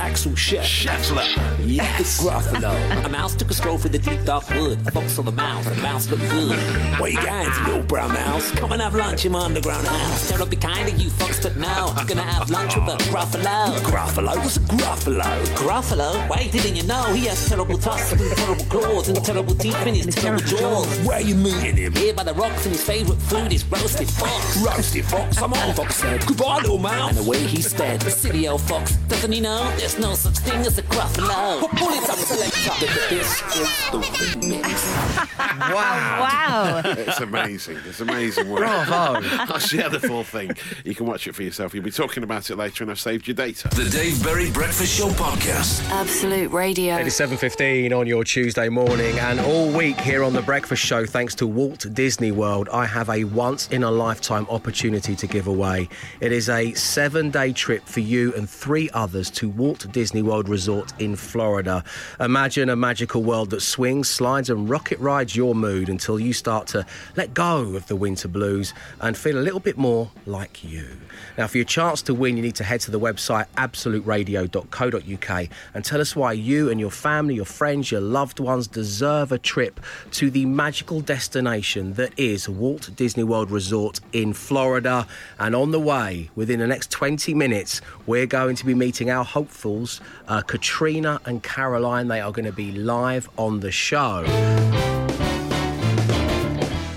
Axel 0.00 0.34
Chef. 0.34 0.64
Scheffler. 0.64 1.26
Yes. 1.64 2.22
Gruffalo. 2.22 2.74
Mouse 3.16 3.34
took 3.34 3.50
a 3.50 3.54
stroll 3.54 3.78
through 3.78 3.96
the 3.96 3.98
deep 3.98 4.22
dark 4.24 4.46
wood. 4.50 4.78
A 4.86 4.90
fox 4.90 5.18
on 5.18 5.24
the 5.24 5.32
mouse. 5.32 5.64
The 5.64 5.74
mouse 5.76 6.10
looked 6.10 6.28
good. 6.28 6.58
What 7.00 7.12
you 7.12 7.18
you 7.18 7.66
little 7.66 7.82
brown 7.82 8.12
mouse? 8.12 8.50
Come 8.50 8.72
and 8.72 8.82
have 8.82 8.94
lunch 8.94 9.24
in 9.24 9.32
my 9.32 9.40
underground 9.40 9.86
house. 9.86 10.28
Tell 10.28 10.44
be 10.44 10.56
kind 10.56 10.86
of 10.86 11.00
you 11.00 11.08
fucks, 11.08 11.42
but 11.42 11.56
no. 11.56 11.94
I'm 11.96 12.06
gonna 12.06 12.20
have 12.20 12.50
lunch 12.50 12.76
with 12.76 12.84
a 12.84 12.96
Gruffalo. 13.08 13.78
Gruffalo? 13.88 14.36
What's 14.36 14.58
a 14.58 14.60
Gruffalo? 14.60 15.24
Gruffalo? 15.56 16.28
Wait, 16.28 16.52
didn't 16.52 16.76
you 16.76 16.82
know? 16.82 17.04
He 17.14 17.24
has 17.24 17.48
terrible 17.48 17.78
tusks 17.78 18.12
and 18.12 18.36
terrible 18.36 18.64
claws 18.66 19.08
and 19.08 19.24
terrible 19.24 19.54
teeth 19.54 19.86
in 19.86 19.94
his 19.94 20.14
terrible 20.14 20.44
jaws. 20.44 20.86
Where 21.06 21.22
you 21.22 21.36
meeting 21.36 21.76
him? 21.76 21.94
Here 21.94 22.12
by 22.12 22.22
the 22.22 22.34
rocks 22.34 22.66
and 22.66 22.74
his 22.74 22.84
favourite 22.84 23.22
food 23.22 23.50
is 23.50 23.64
roasted 23.64 24.10
fox. 24.10 24.62
Roasted 24.62 25.06
fox? 25.06 25.40
I'm 25.40 25.54
on, 25.54 25.74
fox 25.74 25.96
said. 25.96 26.26
Goodbye, 26.26 26.58
little 26.58 26.76
mouse. 26.76 27.16
And 27.16 27.26
away 27.26 27.38
he 27.38 27.62
sped. 27.62 28.02
The 28.02 28.10
silly 28.10 28.46
old 28.46 28.60
fox. 28.60 28.96
Doesn't 29.08 29.32
he 29.32 29.40
know 29.40 29.64
there's 29.78 29.98
no 29.98 30.12
such 30.14 30.36
thing 30.38 30.60
as 30.66 30.76
a 30.76 30.82
Gruffalo? 30.82 31.60
Pull 31.78 31.88
it 31.96 32.10
up, 32.10 32.18
selector. 32.18 33.05
This 33.08 33.40
is 33.54 33.90
the 33.92 33.98
remix. 34.00 35.22
Wow. 35.56 36.20
Wow. 36.20 36.82
It's 36.84 37.20
amazing. 37.20 37.78
It's 37.86 38.00
amazing 38.00 38.50
work. 38.50 38.60
Bravo. 38.60 39.26
I'll 39.52 39.58
share 39.58 39.88
the 39.88 40.00
full 40.00 40.22
thing. 40.22 40.52
You 40.84 40.94
can 40.94 41.06
watch 41.06 41.26
it 41.26 41.34
for 41.34 41.42
yourself. 41.42 41.74
You'll 41.74 41.82
be 41.84 41.90
talking 41.90 42.22
about 42.22 42.50
it 42.50 42.56
later, 42.56 42.84
and 42.84 42.90
I've 42.90 43.00
saved 43.00 43.26
your 43.26 43.34
data. 43.34 43.68
The 43.68 43.88
Dave 43.88 44.22
Berry 44.22 44.50
Breakfast 44.50 44.98
Show 44.98 45.08
Podcast. 45.08 45.88
Absolute 45.90 46.50
Radio. 46.52 46.96
It 46.96 47.06
is 47.06 47.14
7.15 47.14 47.98
on 47.98 48.06
your 48.06 48.22
Tuesday 48.22 48.68
morning 48.68 49.18
and 49.18 49.40
all 49.40 49.70
week 49.70 49.98
here 50.00 50.22
on 50.22 50.34
The 50.34 50.42
Breakfast 50.42 50.84
Show, 50.84 51.06
thanks 51.06 51.34
to 51.36 51.46
Walt 51.46 51.86
Disney 51.94 52.32
World, 52.32 52.68
I 52.70 52.84
have 52.86 53.08
a 53.08 53.24
once-in-a-lifetime 53.24 54.46
opportunity 54.50 55.16
to 55.16 55.26
give 55.26 55.46
away. 55.46 55.88
It 56.20 56.32
is 56.32 56.48
a 56.50 56.72
seven-day 56.74 57.52
trip 57.54 57.84
for 57.86 58.00
you 58.00 58.34
and 58.34 58.48
three 58.48 58.90
others 58.92 59.30
to 59.32 59.48
Walt 59.48 59.90
Disney 59.92 60.22
World 60.22 60.48
Resort 60.48 60.92
in 61.00 61.16
Florida. 61.16 61.82
Imagine 62.20 62.68
a 62.68 62.76
magical 62.96 63.22
world 63.22 63.50
that 63.50 63.60
swings, 63.60 64.08
slides 64.08 64.48
and 64.48 64.70
rocket 64.70 64.98
rides 64.98 65.36
your 65.36 65.54
mood 65.54 65.90
until 65.90 66.18
you 66.18 66.32
start 66.32 66.66
to 66.66 66.86
let 67.14 67.34
go 67.34 67.76
of 67.76 67.86
the 67.88 67.94
winter 67.94 68.26
blues 68.26 68.72
and 69.02 69.18
feel 69.18 69.38
a 69.38 69.44
little 69.44 69.60
bit 69.60 69.76
more 69.76 70.10
like 70.24 70.64
you. 70.64 70.88
Now, 71.36 71.46
for 71.46 71.58
your 71.58 71.66
chance 71.66 72.00
to 72.02 72.14
win, 72.14 72.38
you 72.38 72.42
need 72.42 72.54
to 72.54 72.64
head 72.64 72.80
to 72.80 72.90
the 72.90 72.98
website 72.98 73.48
absoluteradio.co.uk 73.58 75.48
and 75.74 75.84
tell 75.84 76.00
us 76.00 76.16
why 76.16 76.32
you 76.32 76.70
and 76.70 76.80
your 76.80 76.90
family, 76.90 77.34
your 77.34 77.44
friends, 77.44 77.90
your 77.90 78.00
loved 78.00 78.40
ones 78.40 78.66
deserve 78.66 79.30
a 79.30 79.38
trip 79.38 79.78
to 80.12 80.30
the 80.30 80.46
magical 80.46 81.02
destination 81.02 81.92
that 81.94 82.18
is 82.18 82.48
Walt 82.48 82.88
Disney 82.96 83.24
World 83.24 83.50
Resort 83.50 84.00
in 84.14 84.32
Florida. 84.32 85.06
And 85.38 85.54
on 85.54 85.70
the 85.70 85.80
way, 85.80 86.30
within 86.34 86.60
the 86.60 86.66
next 86.66 86.90
20 86.92 87.34
minutes, 87.34 87.82
we're 88.06 88.24
going 88.24 88.56
to 88.56 88.64
be 88.64 88.74
meeting 88.74 89.10
our 89.10 89.24
hopefuls, 89.24 90.00
uh, 90.28 90.40
Katrina 90.40 91.20
and 91.26 91.42
Caroline. 91.42 92.08
They 92.08 92.22
are 92.22 92.32
going 92.32 92.46
to 92.46 92.52
be 92.52 92.72
live 92.86 93.28
on 93.36 93.58
the 93.58 93.72
show. 93.72 94.24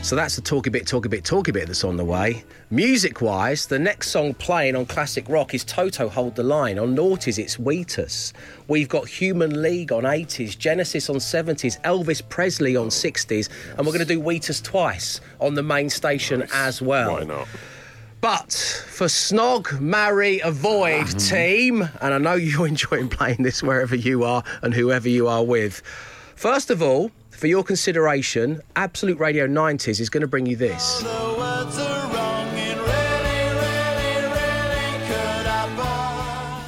So 0.04 0.16
that's 0.16 0.36
the 0.36 0.42
talky 0.42 0.70
bit, 0.70 0.88
talky 0.88 1.10
bit, 1.10 1.26
talky 1.26 1.52
bit 1.52 1.68
that's 1.68 1.84
on 1.84 1.98
the 1.98 2.06
way. 2.06 2.44
Music 2.70 3.22
wise, 3.22 3.66
the 3.66 3.78
next 3.78 4.10
song 4.10 4.34
playing 4.36 4.76
on 4.76 4.86
classic 4.86 5.28
rock 5.28 5.54
is 5.54 5.64
Toto 5.64 6.08
Hold 6.08 6.36
the 6.36 6.44
Line. 6.44 6.80
On 6.80 6.96
noughties, 6.96 7.38
it's 7.38 7.58
Wheatus. 7.58 8.34
We've 8.68 8.88
got 8.88 9.08
Human 9.08 9.62
League 9.62 9.92
on 9.92 10.04
80s, 10.04 10.58
Genesis 10.58 11.10
on 11.10 11.18
70s, 11.18 11.82
Elvis 11.82 12.28
Presley 12.28 12.76
on 12.76 12.88
60s, 12.88 13.50
and 13.78 13.80
we're 13.80 13.94
going 13.94 14.00
to 14.00 14.06
do 14.06 14.20
Wheatus 14.20 14.62
twice 14.62 15.22
on 15.40 15.56
the 15.56 15.64
main 15.64 15.90
station 15.90 16.48
as 16.54 16.82
well. 16.82 17.14
Why 17.14 17.24
not? 17.24 17.48
But 18.22 18.52
for 18.52 19.08
Snog, 19.08 19.80
Marry, 19.80 20.40
Avoid 20.40 21.06
mm-hmm. 21.06 21.18
team, 21.18 21.90
and 22.02 22.14
I 22.14 22.18
know 22.18 22.34
you're 22.36 22.68
enjoying 22.68 23.08
playing 23.10 23.44
this 23.44 23.64
wherever 23.64 23.96
you 23.96 24.24
are 24.24 24.44
and 24.62 24.74
whoever 24.74 25.08
you 25.08 25.28
are 25.28 25.44
with. 25.44 25.82
First 26.36 26.70
of 26.70 26.82
all, 26.82 27.12
for 27.30 27.48
your 27.48 27.64
consideration, 27.64 28.62
Absolute 28.76 29.18
Radio 29.20 29.48
90s 29.48 30.02
is 30.02 30.10
going 30.10 30.22
to 30.22 30.28
bring 30.28 30.46
you 30.46 30.58
this. 30.58 31.02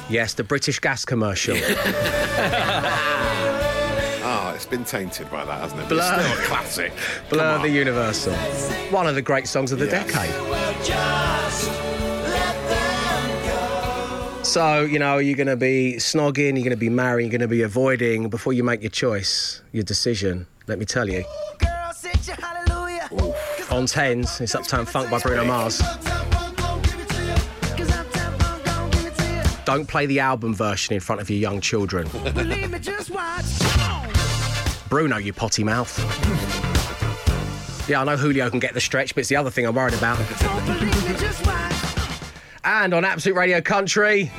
Yes, 0.08 0.34
the 0.34 0.44
British 0.44 0.78
gas 0.78 1.04
commercial. 1.06 1.56
Oh, 4.24 4.52
it's 4.54 4.66
been 4.66 4.84
tainted 4.84 5.30
by 5.30 5.44
that, 5.44 5.60
hasn't 5.60 5.80
it? 5.80 5.88
Blur. 5.88 5.98
It's 5.98 6.26
still 6.26 6.38
a 6.38 6.46
classic. 6.46 6.92
Come 7.30 7.38
Blur 7.38 7.54
on. 7.54 7.62
the 7.62 7.70
Universal. 7.70 8.34
One 8.90 9.06
of 9.06 9.14
the 9.14 9.22
great 9.22 9.46
songs 9.46 9.72
of 9.72 9.78
the 9.78 9.86
Yes. 9.86 10.12
decade. 10.12 11.31
So, 14.52 14.82
you 14.82 14.98
know, 14.98 15.16
you're 15.16 15.34
going 15.34 15.46
to 15.46 15.56
be 15.56 15.94
snogging, 15.96 16.56
you're 16.56 16.64
going 16.64 16.70
to 16.72 16.76
be 16.76 16.90
marrying, 16.90 17.30
you're 17.30 17.38
going 17.38 17.48
to 17.48 17.56
be 17.56 17.62
avoiding. 17.62 18.28
Before 18.28 18.52
you 18.52 18.62
make 18.62 18.82
your 18.82 18.90
choice, 18.90 19.62
your 19.72 19.82
decision, 19.82 20.46
let 20.66 20.78
me 20.78 20.84
tell 20.84 21.08
you. 21.08 21.24
On 23.70 23.86
tens, 23.86 24.42
it's 24.42 24.54
Uptown 24.54 24.84
Funk 24.84 25.10
by 25.10 25.20
Bruno 25.20 25.46
Mars. 25.46 25.80
Don't 29.64 29.88
play 29.88 30.04
the 30.04 30.20
album 30.20 30.52
version 30.54 30.92
in 30.92 31.00
front 31.00 31.22
of 31.22 31.30
your 31.30 31.38
young 31.38 31.62
children. 31.62 32.06
Bruno, 34.90 35.16
you 35.16 35.32
potty 35.32 35.64
mouth. 35.64 35.98
Yeah, 37.88 38.02
I 38.02 38.04
know 38.04 38.18
Julio 38.18 38.50
can 38.50 38.58
get 38.58 38.74
the 38.74 38.82
stretch, 38.82 39.14
but 39.14 39.20
it's 39.20 39.30
the 39.30 39.36
other 39.36 39.50
thing 39.50 39.64
I'm 39.64 39.74
worried 39.74 39.94
about. 39.94 40.18
And 42.64 42.94
on 42.94 43.04
Absolute 43.04 43.34
Radio 43.34 43.60
Country, 43.60 44.30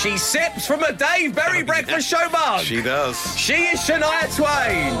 she 0.00 0.16
sips 0.16 0.66
from 0.66 0.82
a 0.82 0.92
Dave 0.94 1.34
Berry 1.34 1.62
breakfast 1.62 2.08
show 2.08 2.26
mug. 2.30 2.62
She 2.62 2.80
does. 2.80 3.36
She 3.36 3.52
is 3.66 3.80
Shania 3.80 4.34
Twain. 4.34 4.94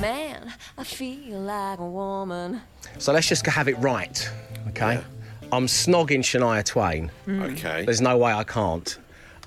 Man, 0.00 0.52
I 0.76 0.82
feel 0.82 1.38
like 1.38 1.78
a 1.78 1.86
woman. 1.86 2.62
So 2.98 3.12
let's 3.12 3.28
just 3.28 3.46
have 3.46 3.68
it 3.68 3.78
right, 3.78 4.28
okay? 4.68 5.00
I'm 5.52 5.66
snogging 5.66 6.20
Shania 6.20 6.64
Twain. 6.64 7.10
Okay. 7.28 7.84
There's 7.84 8.00
no 8.00 8.16
way 8.18 8.32
I 8.32 8.44
can't. 8.44 8.98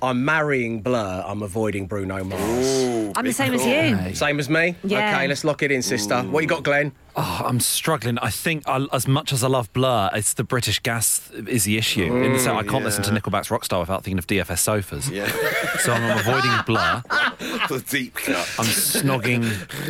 I'm 0.02 0.24
marrying 0.24 0.80
Blur. 0.80 1.22
I'm 1.26 1.42
avoiding 1.42 1.86
Bruno 1.86 2.24
Mars. 2.24 3.12
I'm 3.16 3.26
the 3.26 3.32
same 3.32 3.52
as 3.52 3.66
you. 3.66 4.14
Same 4.14 4.38
as 4.38 4.48
me? 4.48 4.74
Yeah. 4.82 5.14
Okay, 5.14 5.28
let's 5.28 5.44
lock 5.44 5.62
it 5.62 5.70
in, 5.70 5.82
sister. 5.82 6.22
What 6.22 6.42
you 6.42 6.48
got, 6.48 6.62
Glenn? 6.62 6.92
Oh, 7.16 7.42
I'm 7.44 7.60
struggling. 7.60 8.18
I 8.18 8.30
think 8.30 8.62
I, 8.66 8.86
as 8.94 9.06
much 9.06 9.30
as 9.30 9.44
I 9.44 9.48
love 9.48 9.70
Blur, 9.74 10.08
it's 10.14 10.32
the 10.34 10.44
British 10.44 10.80
gas 10.80 11.30
is 11.32 11.64
the 11.64 11.76
issue. 11.76 12.16
in 12.16 12.32
the 12.32 12.38
sense, 12.38 12.56
I 12.56 12.62
can't 12.62 12.82
listen 12.84 13.02
to. 13.04 13.10
Nickelback's 13.10 13.48
Rockstar 13.48 13.80
without 13.80 14.04
thinking 14.04 14.18
of 14.18 14.26
DFS 14.26 14.58
sofas. 14.60 15.10
Yeah. 15.10 15.30
So 15.80 15.92
I'm 15.92 16.18
avoiding 16.18 16.50
Blur. 16.64 17.02
the 17.70 17.80
deep 17.80 18.14
cut. 18.14 18.48
I'm 18.58 18.66
snogging. 18.66 19.46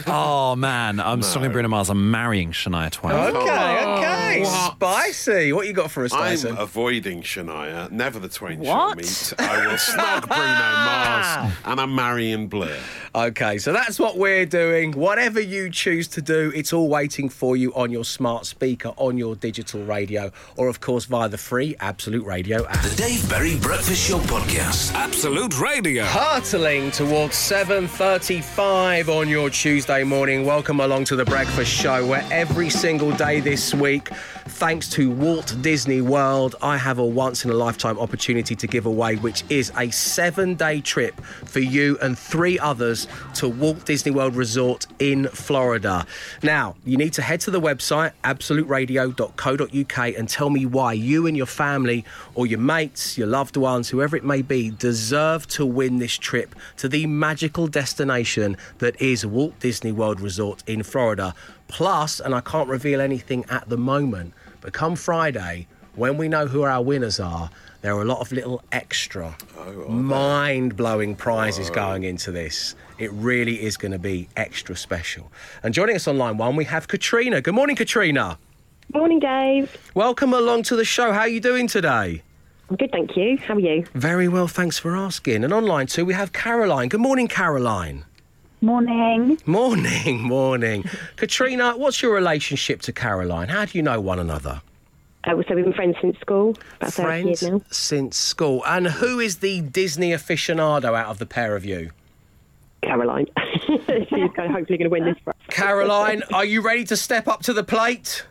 Oh 0.07 0.55
man, 0.55 1.01
I'm 1.01 1.21
snogging 1.21 1.53
Bruno 1.53 1.69
Mars. 1.69 1.89
I'm 1.89 2.11
marrying 2.11 2.53
Shania 2.53 2.91
Twain. 2.91 3.15
Okay, 3.15 3.85
okay. 3.85 4.45
Spicy. 4.45 5.53
What 5.53 5.67
you 5.67 5.73
got 5.73 5.91
for 5.91 6.05
us, 6.05 6.13
I'm 6.13 6.59
avoiding 6.59 7.23
Shania. 7.23 7.91
Never 7.91 8.19
the 8.19 8.29
twain 8.29 8.63
shall 8.63 8.95
meet. 8.95 9.35
I 9.39 9.67
will 9.67 9.75
snog 9.75 10.27
Bruno 10.29 10.43
Mars, 10.43 11.27
ah. 11.27 11.61
and 11.65 11.81
I'm 11.81 11.95
marrying 11.95 12.49
Blur. 12.49 12.77
Okay, 13.15 13.59
so 13.59 13.73
that's 13.73 13.99
what 13.99 14.19
we're 14.19 14.47
doing. 14.47 14.93
Whatever 14.93 15.41
you 15.41 15.71
choose 15.71 16.07
to 16.09 16.23
do, 16.23 16.53
it's 16.55 16.73
all 16.73 16.89
waiting 16.89 17.29
for 17.29 17.57
you 17.57 17.75
on 17.75 17.91
your 17.91 18.05
smart 18.05 18.47
speaker, 18.47 18.93
on 18.97 19.17
your 19.17 19.35
digital 19.35 19.83
radio, 19.85 20.31
or 20.57 20.69
of 20.69 20.81
course 20.81 21.07
via 21.07 21.29
the 21.29 21.39
free 21.39 21.75
Absolute 21.81 22.25
Radio 22.25 22.67
app. 22.69 22.83
The 22.83 22.97
Dave 22.97 23.29
Berry 23.29 23.57
Breakfast 23.59 24.09
Show 24.09 24.19
Podcast. 24.19 24.93
Absolute 24.95 25.59
Radio. 25.59 26.05
Hurtling 26.05 26.91
towards 26.91 27.37
7.35 27.71 29.09
on 29.09 29.29
your 29.29 29.49
Tuesday 29.49 30.03
morning. 30.03 30.45
Welcome 30.45 30.81
along 30.81 31.05
to 31.05 31.15
the 31.15 31.25
Breakfast 31.25 31.71
Show, 31.71 32.05
where 32.05 32.27
every 32.33 32.69
single 32.69 33.13
day 33.13 33.39
this 33.39 33.73
week, 33.73 34.09
thanks 34.49 34.89
to 34.89 35.09
Walt 35.09 35.57
Disney 35.61 36.01
World, 36.01 36.57
I 36.63 36.77
have 36.77 36.99
a 36.99 37.05
once-in-a-lifetime 37.05 37.97
opportunity 37.97 38.57
to 38.57 38.67
give 38.67 38.87
away, 38.87 39.15
which 39.15 39.45
is 39.51 39.71
a 39.79 39.89
seven-day 39.93 40.81
trip 40.81 41.21
for 41.21 41.61
you 41.61 41.97
and 42.03 42.19
three 42.19 42.59
others 42.59 43.07
to 43.35 43.49
Walt 43.49 43.85
Disney 43.85 44.11
World 44.11 44.35
Resort 44.35 44.89
in 44.99 45.29
Florida. 45.29 46.05
Now, 46.43 46.75
you 46.85 46.97
need 46.97 47.13
to 47.13 47.23
head 47.23 47.39
to 47.43 47.53
the 47.53 47.61
website, 47.61 48.11
absoluteradio.co.uk, 48.25 50.19
and 50.19 50.29
tell 50.29 50.51
me 50.51 50.67
why 50.67 50.93
you 50.95 51.29
and 51.29 51.37
your 51.37 51.47
family 51.47 52.05
or 52.35 52.49
your 52.49 52.59
mates, 52.59 53.17
your 53.17 53.29
loved 53.29 53.57
ones, 53.57 53.91
whoever 53.91 54.17
it 54.17 54.25
may 54.25 54.43
be, 54.43 54.71
deserve 54.71 55.47
to 55.49 55.65
win 55.65 56.01
this 56.01 56.19
trip 56.19 56.57
to 56.79 56.89
the 56.89 57.07
magical 57.51 57.67
destination 57.67 58.57
that 58.79 58.95
is 59.03 59.27
Walt 59.27 59.59
Disney 59.59 59.91
World 59.91 60.21
Resort 60.21 60.63
in 60.69 60.85
Florida. 60.85 61.35
Plus, 61.67 62.21
and 62.21 62.33
I 62.33 62.41
can't 62.41 62.69
reveal 62.69 63.01
anything 63.01 63.45
at 63.51 63.69
the 63.69 63.77
moment, 63.77 64.35
but 64.61 64.73
come 64.73 64.95
Friday, 64.95 65.67
when 65.97 66.17
we 66.17 66.29
know 66.29 66.47
who 66.47 66.63
our 66.63 66.81
winners 66.81 67.19
are, 67.19 67.51
there 67.83 67.97
are 67.97 68.03
a 68.03 68.05
lot 68.05 68.21
of 68.21 68.31
little 68.31 68.63
extra 68.71 69.37
mind 69.89 70.77
blowing 70.77 71.17
prizes 71.17 71.71
going 71.71 72.05
into 72.05 72.31
this. 72.31 72.77
It 72.99 73.11
really 73.15 73.61
is 73.61 73.77
going 73.77 73.91
to 73.91 73.99
be 73.99 74.29
extra 74.37 74.77
special. 74.77 75.33
And 75.65 75.75
joining 75.75 75.97
us 75.97 76.07
on 76.07 76.19
line 76.19 76.37
one, 76.37 76.55
we 76.55 76.67
have 76.67 76.87
Katrina. 76.87 77.41
Good 77.41 77.55
morning, 77.55 77.75
Katrina. 77.75 78.39
Morning, 78.95 79.19
Dave. 79.19 79.77
Welcome 79.95 80.35
along 80.35 80.63
to 80.65 80.77
the 80.77 80.85
show. 80.85 81.13
How 81.13 81.23
are 81.23 81.29
you 81.29 81.41
doing 81.41 81.67
today? 81.67 82.23
I'm 82.71 82.77
good, 82.77 82.93
thank 82.93 83.17
you. 83.17 83.37
How 83.39 83.55
are 83.55 83.61
you? 83.61 83.85
Very 83.95 84.29
well, 84.29 84.47
thanks 84.47 84.79
for 84.79 84.97
asking. 84.97 85.43
And 85.43 85.53
online 85.53 85.89
too, 85.89 86.05
we 86.05 86.15
have 86.15 86.33
Caroline. 86.33 86.89
Good 86.89 87.01
morning, 87.01 87.27
Caroline. 87.27 88.05
Morning. 88.61 89.39
Morning, 89.45 90.21
morning. 90.29 90.85
Katrina, 91.17 91.73
what's 91.77 92.01
your 92.01 92.15
relationship 92.15 92.81
to 92.83 92.93
Caroline? 92.93 93.49
How 93.49 93.65
do 93.65 93.77
you 93.77 93.83
know 93.83 94.01
one 94.01 94.21
another? 94.21 94.63
Uh, 95.25 95.33
so 95.49 95.55
we've 95.57 95.65
been 95.65 95.73
friends 95.73 95.97
since 96.01 96.17
school, 96.21 96.57
about 96.77 96.93
30 96.93 97.27
years 97.29 97.41
Friends 97.41 97.43
now. 97.43 97.61
since 97.73 98.17
school. 98.17 98.63
And 98.65 98.87
who 98.87 99.19
is 99.19 99.39
the 99.39 99.63
Disney 99.63 100.13
aficionado 100.13 100.97
out 100.97 101.07
of 101.09 101.19
the 101.19 101.27
pair 101.27 101.57
of 101.57 101.65
you? 101.65 101.91
Caroline. 102.83 103.27
She's 103.67 103.77
hopefully 104.37 104.79
going 104.79 104.85
to 104.85 104.89
win 104.89 105.05
this 105.05 105.17
for 105.25 105.31
us. 105.31 105.37
Caroline, 105.49 106.23
are 106.33 106.45
you 106.45 106.63
ready 106.63 106.85
to 106.85 106.97
step 106.97 107.27
up 107.27 107.43
to 107.43 107.53
the 107.53 107.65
plate? 107.65 108.25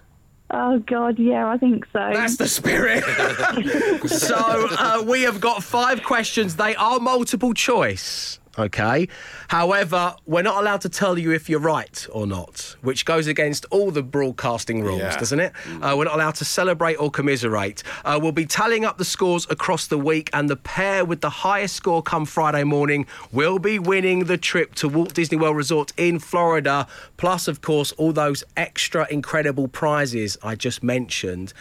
Oh 0.52 0.80
God, 0.80 1.20
yeah, 1.20 1.48
I 1.48 1.58
think 1.58 1.86
so. 1.94 2.10
That's 2.12 2.38
the 2.38 2.48
spirit. 2.48 3.04
so 4.08 4.36
uh, 4.36 5.04
we 5.06 5.22
have 5.24 5.40
got 5.40 5.64
five 5.64 6.04
questions. 6.04 6.56
They 6.56 6.76
are 6.76 7.00
multiple 7.00 7.54
choice. 7.54 8.40
Okay. 8.60 9.08
However, 9.48 10.16
we're 10.26 10.42
not 10.42 10.62
allowed 10.62 10.82
to 10.82 10.90
tell 10.90 11.18
you 11.18 11.32
if 11.32 11.50
you're 11.50 11.60
right 11.60 12.06
or 12.12 12.28
not, 12.28 12.76
which 12.82 13.06
goes 13.06 13.26
against 13.28 13.66
all 13.72 13.90
the 13.90 14.04
broadcasting 14.04 14.84
rules, 14.84 15.00
Yeah. 15.00 15.18
doesn't 15.18 15.40
it? 15.40 15.54
Uh, 15.82 15.96
we're 15.98 16.04
not 16.06 16.16
allowed 16.16 16.36
to 16.36 16.46
celebrate 16.46 16.96
or 16.96 17.10
commiserate. 17.10 17.84
Uh, 18.04 18.20
we'll 18.22 18.32
be 18.34 18.46
tallying 18.46 18.84
up 18.86 18.98
the 18.98 19.06
scores 19.06 19.48
across 19.50 19.88
the 19.88 19.98
week, 19.98 20.30
and 20.34 20.50
the 20.50 20.56
pair 20.58 21.06
with 21.06 21.22
the 21.22 21.30
highest 21.30 21.76
score 21.76 22.04
come 22.04 22.26
Friday 22.26 22.64
morning 22.66 23.06
will 23.32 23.60
be 23.60 23.80
winning 23.80 24.26
the 24.26 24.38
trip 24.38 24.76
to 24.76 24.90
Walt 24.90 25.14
Disney 25.14 25.38
World 25.38 25.56
Resort 25.56 25.94
in 25.98 26.20
Florida. 26.20 26.86
Plus, 27.18 27.48
of 27.48 27.62
course, 27.62 27.94
all 27.94 28.12
those 28.12 28.44
extra 28.58 29.08
incredible 29.10 29.68
prizes 29.70 30.38
I 30.44 30.56
just 30.56 30.84
mentioned. 30.84 31.54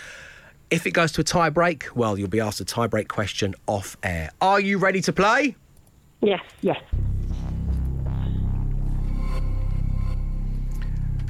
If 0.70 0.86
it 0.86 0.90
goes 0.90 1.12
to 1.12 1.22
a 1.22 1.24
tie 1.24 1.48
break, 1.50 1.86
well, 1.94 2.18
you'll 2.18 2.28
be 2.28 2.40
asked 2.40 2.60
a 2.60 2.64
tie 2.64 2.86
break 2.88 3.08
question 3.08 3.54
off 3.66 3.96
air. 4.02 4.30
Are 4.40 4.60
you 4.60 4.76
ready 4.78 5.00
to 5.02 5.12
play? 5.12 5.56
Yes. 6.20 6.40
Yes. 6.62 6.80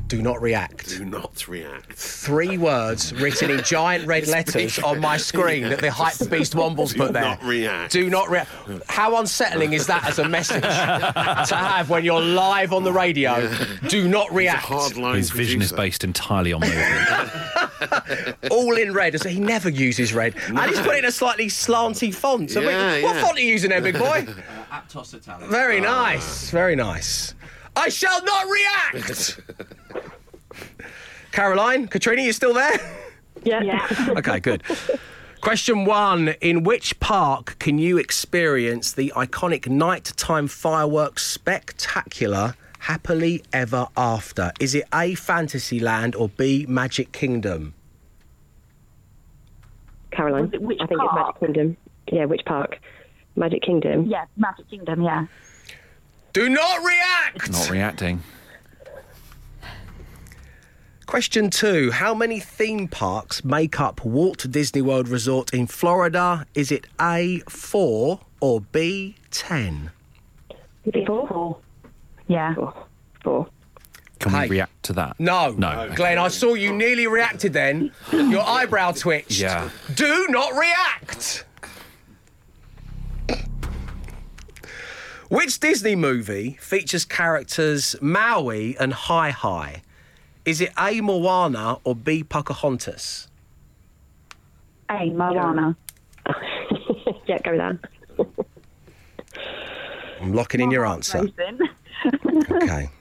Do 0.08 0.22
not 0.22 0.40
react. 0.40 0.88
Do 0.88 1.04
not 1.04 1.46
react. 1.48 1.92
Three 1.92 2.56
words 2.56 3.12
written 3.12 3.50
in 3.50 3.62
giant 3.62 4.06
red 4.06 4.26
letters 4.26 4.78
on 4.78 5.00
my 5.00 5.18
screen 5.18 5.64
that 5.64 5.80
the 5.80 5.90
hype 5.90 6.30
beast 6.30 6.54
Womble's 6.54 6.94
put 6.94 7.12
there. 7.12 7.22
Do 7.24 7.28
not 7.28 7.42
react. 7.44 7.92
Do 7.92 8.08
not 8.08 8.30
react. 8.30 8.48
How 8.88 9.18
unsettling 9.18 9.74
is 9.74 9.86
that 9.88 10.06
as 10.06 10.18
a 10.18 10.26
message 10.26 10.62
to 10.62 11.54
have 11.54 11.90
when 11.90 12.06
you're 12.06 12.22
live 12.22 12.72
on 12.72 12.84
the 12.84 12.92
radio? 12.92 13.50
Do 13.88 14.08
not 14.08 14.28
It's 14.28 14.32
a 14.32 14.36
react. 14.36 14.64
hard 14.64 14.96
line. 14.96 15.16
His 15.16 15.28
vision 15.30 15.60
is 15.60 15.72
based 15.72 16.02
entirely 16.04 16.54
on 16.54 16.62
movement. 16.62 18.36
All 18.50 18.78
in 18.78 18.94
red. 18.94 19.20
So 19.20 19.28
he 19.28 19.40
never 19.40 19.68
uses 19.68 20.14
red. 20.14 20.34
And 20.46 20.58
he's 20.70 20.80
put 20.80 20.94
it 20.94 21.00
in 21.00 21.04
a 21.04 21.12
slightly 21.12 21.48
slanty 21.48 22.14
font. 22.14 22.50
So 22.50 22.60
we- 22.60 22.66
what 22.68 22.72
yeah. 23.14 23.20
font 23.20 23.36
are 23.36 23.40
you 23.42 23.48
using 23.50 23.68
there, 23.68 23.82
big 23.82 23.98
boy? 23.98 24.26
Aptos 24.70 25.14
Italian. 25.14 25.50
Very 25.50 25.78
ah. 25.80 26.04
nice. 26.04 26.50
Very 26.50 26.76
nice. 26.76 27.34
I 27.76 27.88
shall 27.88 28.22
not 28.24 28.46
react. 28.48 29.40
Caroline, 31.32 31.86
Katrina, 31.86 32.22
you 32.22 32.32
still 32.32 32.54
there? 32.54 32.80
Yeah. 33.44 33.86
Okay, 34.18 34.40
good. 34.40 34.62
Question 35.40 35.84
one 35.84 36.34
In 36.40 36.64
which 36.64 36.98
park 36.98 37.56
can 37.60 37.78
you 37.78 37.96
experience 37.96 38.92
the 38.92 39.12
iconic 39.14 39.68
nighttime 39.68 40.48
fireworks 40.48 41.24
spectacular 41.24 42.54
happily 42.80 43.44
ever 43.52 43.86
after? 43.96 44.52
Is 44.58 44.74
it 44.74 44.84
A, 44.92 45.14
Fantasyland 45.14 46.16
or 46.16 46.28
B, 46.30 46.66
Magic 46.68 47.12
Kingdom? 47.12 47.74
Caroline. 50.10 50.46
Was 50.46 50.54
it 50.54 50.62
which 50.62 50.78
I 50.80 50.86
think 50.86 51.00
it's 51.02 51.14
Magic? 51.14 51.40
Kingdom. 51.40 51.76
Yeah, 52.10 52.24
which 52.24 52.44
park? 52.44 52.80
Magic 53.38 53.62
Kingdom. 53.62 54.06
Yeah, 54.06 54.24
Magic 54.36 54.68
Kingdom. 54.68 55.02
Yeah. 55.02 55.26
Do 56.32 56.48
not 56.48 56.84
react! 56.84 57.50
Not 57.50 57.70
reacting. 57.70 58.22
Question 61.06 61.48
two 61.48 61.90
How 61.90 62.14
many 62.14 62.38
theme 62.38 62.86
parks 62.86 63.42
make 63.44 63.80
up 63.80 64.04
Walt 64.04 64.46
Disney 64.50 64.82
World 64.82 65.08
Resort 65.08 65.54
in 65.54 65.66
Florida? 65.66 66.44
Is 66.54 66.70
it 66.70 66.86
A, 67.00 67.40
four 67.48 68.20
or 68.40 68.60
B, 68.60 69.16
ten? 69.30 69.90
Four. 71.06 71.58
Yeah. 72.26 72.54
Four. 73.22 73.46
Can 74.18 74.32
Hey. 74.32 74.42
we 74.42 74.56
react 74.56 74.82
to 74.84 74.92
that? 74.94 75.18
No. 75.18 75.50
No. 75.56 75.90
Glenn, 75.94 76.18
I 76.18 76.28
saw 76.28 76.54
you 76.54 76.72
nearly 76.74 77.06
reacted 77.06 77.52
then. 77.52 77.92
Your 78.12 78.42
eyebrow 78.46 78.92
twitched. 78.92 79.38
Yeah. 79.40 79.70
Do 79.94 80.26
not 80.28 80.52
react. 80.54 81.44
Which 85.28 85.60
Disney 85.60 85.94
movie 85.94 86.56
features 86.60 87.04
characters 87.04 87.94
Maui 88.00 88.76
and 88.78 88.94
Heihei? 88.94 89.82
Is 90.46 90.62
it 90.62 90.72
A. 90.78 91.02
Moana 91.02 91.76
or 91.84 91.94
B. 91.94 92.24
Pocahontas? 92.24 93.28
A. 94.90 95.10
Moana. 95.10 95.76
yeah, 97.26 97.38
go 97.44 97.50
with 97.50 97.60
that. 97.60 97.78
I'm 100.22 100.32
locking 100.32 100.60
in 100.60 100.70
your 100.70 100.86
answer. 100.86 101.26
Okay. 102.52 102.88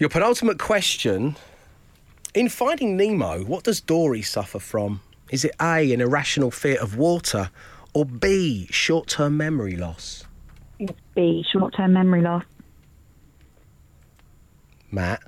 Your 0.00 0.08
penultimate 0.08 0.58
question. 0.58 1.36
In 2.34 2.48
Finding 2.48 2.96
Nemo, 2.96 3.44
what 3.44 3.62
does 3.62 3.80
Dory 3.80 4.22
suffer 4.22 4.58
from? 4.58 5.00
Is 5.30 5.44
it 5.44 5.54
A, 5.62 5.92
an 5.92 6.00
irrational 6.00 6.50
fear 6.50 6.80
of 6.80 6.96
water, 6.96 7.50
or 7.94 8.04
B, 8.04 8.66
short 8.70 9.08
term 9.08 9.36
memory 9.36 9.76
loss? 9.76 10.24
It's 10.78 10.92
B. 11.14 11.44
Short-term 11.50 11.92
memory 11.92 12.22
loss. 12.22 12.44
Matt, 14.90 15.22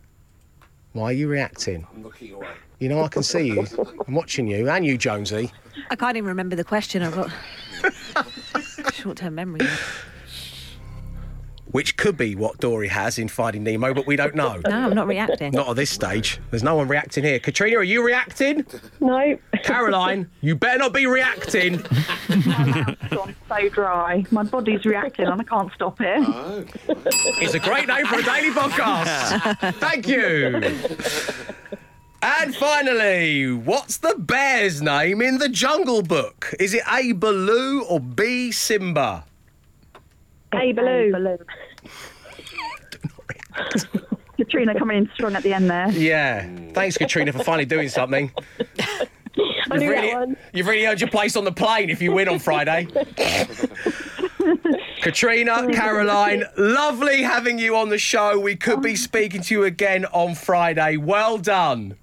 why 0.92 1.04
are 1.06 1.12
you 1.12 1.28
reacting? 1.28 1.87
I'm 1.94 2.02
looking 2.02 2.32
away. 2.32 2.49
You 2.78 2.88
know, 2.88 3.00
I 3.02 3.08
can 3.08 3.23
see 3.23 3.46
you. 3.49 3.66
I'm 4.06 4.14
watching 4.14 4.49
you, 4.49 4.68
and 4.68 4.85
you, 4.85 4.99
Jonesy. 4.99 5.50
I 5.90 5.96
can't 5.96 6.16
even 6.16 6.28
remember 6.28 6.56
the 6.56 6.64
question. 6.64 7.02
I've 7.02 7.14
got 7.14 7.30
short-term 8.92 9.35
memory. 9.35 9.66
Which 11.73 11.96
could 11.96 12.16
be 12.16 12.35
what 12.35 12.58
Dory 12.58 12.88
has 12.88 13.18
in 13.18 13.28
Finding 13.28 13.64
Nemo, 13.64 13.92
but 13.92 14.06
we 14.06 14.16
don't 14.16 14.35
know. 14.35 14.61
No, 14.66 14.70
I'm 14.70 14.94
not 14.94 15.06
reacting. 15.06 15.52
Not 15.52 15.68
at 15.68 15.76
this 15.76 15.90
stage. 15.90 16.40
There's 16.50 16.62
no 16.62 16.76
one 16.76 16.88
reacting 16.88 17.25
here. 17.25 17.38
Katrina, 17.38 17.78
are 17.78 17.85
you 17.85 18.04
reacting? 18.04 18.64
No. 19.00 19.37
Caroline, 19.62 20.30
you 20.40 20.54
better 20.54 20.78
not 20.78 20.92
be 20.94 21.06
reacting. 21.06 21.78
gone 23.11 23.35
so 23.49 23.68
dry. 23.70 24.25
My 24.30 24.44
body's 24.44 24.85
reacting 24.85 25.26
and 25.26 25.40
I 25.40 25.44
can't 25.44 25.73
stop 25.73 26.00
it. 26.00 26.66
It's 27.38 27.54
a 27.54 27.58
great 27.58 27.87
name 27.87 28.06
for 28.06 28.18
a 28.18 28.23
daily 28.23 28.50
podcast. 28.50 29.75
Thank 29.75 30.08
you. 30.08 30.76
And 32.23 32.56
finally, 32.56 33.52
what's 33.52 33.99
the 33.99 34.14
bear's 34.18 34.80
name 34.80 35.20
in 35.20 35.38
the 35.38 35.49
Jungle 35.49 36.02
Book? 36.02 36.54
Is 36.58 36.73
it 36.75 36.82
A. 36.90 37.12
Baloo 37.12 37.82
or 37.82 38.00
B. 38.00 38.50
Simba? 38.52 39.25
Hey, 40.56 40.72
Baloo. 40.72 41.12
Baloo. 41.12 41.38
Katrina 44.36 44.78
coming 44.78 44.98
in 44.98 45.10
strong 45.14 45.34
at 45.34 45.42
the 45.42 45.54
end 45.54 45.70
there. 45.70 45.90
Yeah. 45.90 46.46
Thanks, 46.72 46.98
Katrina, 46.98 47.32
for 47.32 47.42
finally 47.42 47.64
doing 47.64 47.88
something. 47.88 48.30
I 49.38 49.48
You've 49.72 49.80
knew 49.80 49.90
really, 49.90 50.10
that 50.10 50.20
one. 50.20 50.36
you've 50.52 50.66
really 50.66 50.86
earned 50.86 51.00
your 51.00 51.10
place 51.10 51.36
on 51.36 51.44
the 51.44 51.52
plane 51.52 51.90
if 51.90 52.00
you 52.00 52.12
win 52.12 52.28
on 52.28 52.38
Friday. 52.38 52.86
Katrina, 55.02 55.68
Caroline, 55.72 56.44
lovely 56.56 57.22
having 57.22 57.58
you 57.58 57.76
on 57.76 57.88
the 57.88 57.98
show. 57.98 58.38
We 58.38 58.56
could 58.56 58.80
be 58.80 58.96
speaking 58.96 59.42
to 59.42 59.54
you 59.54 59.64
again 59.64 60.04
on 60.06 60.34
Friday. 60.34 60.96
Well 60.96 61.38
done. 61.38 61.96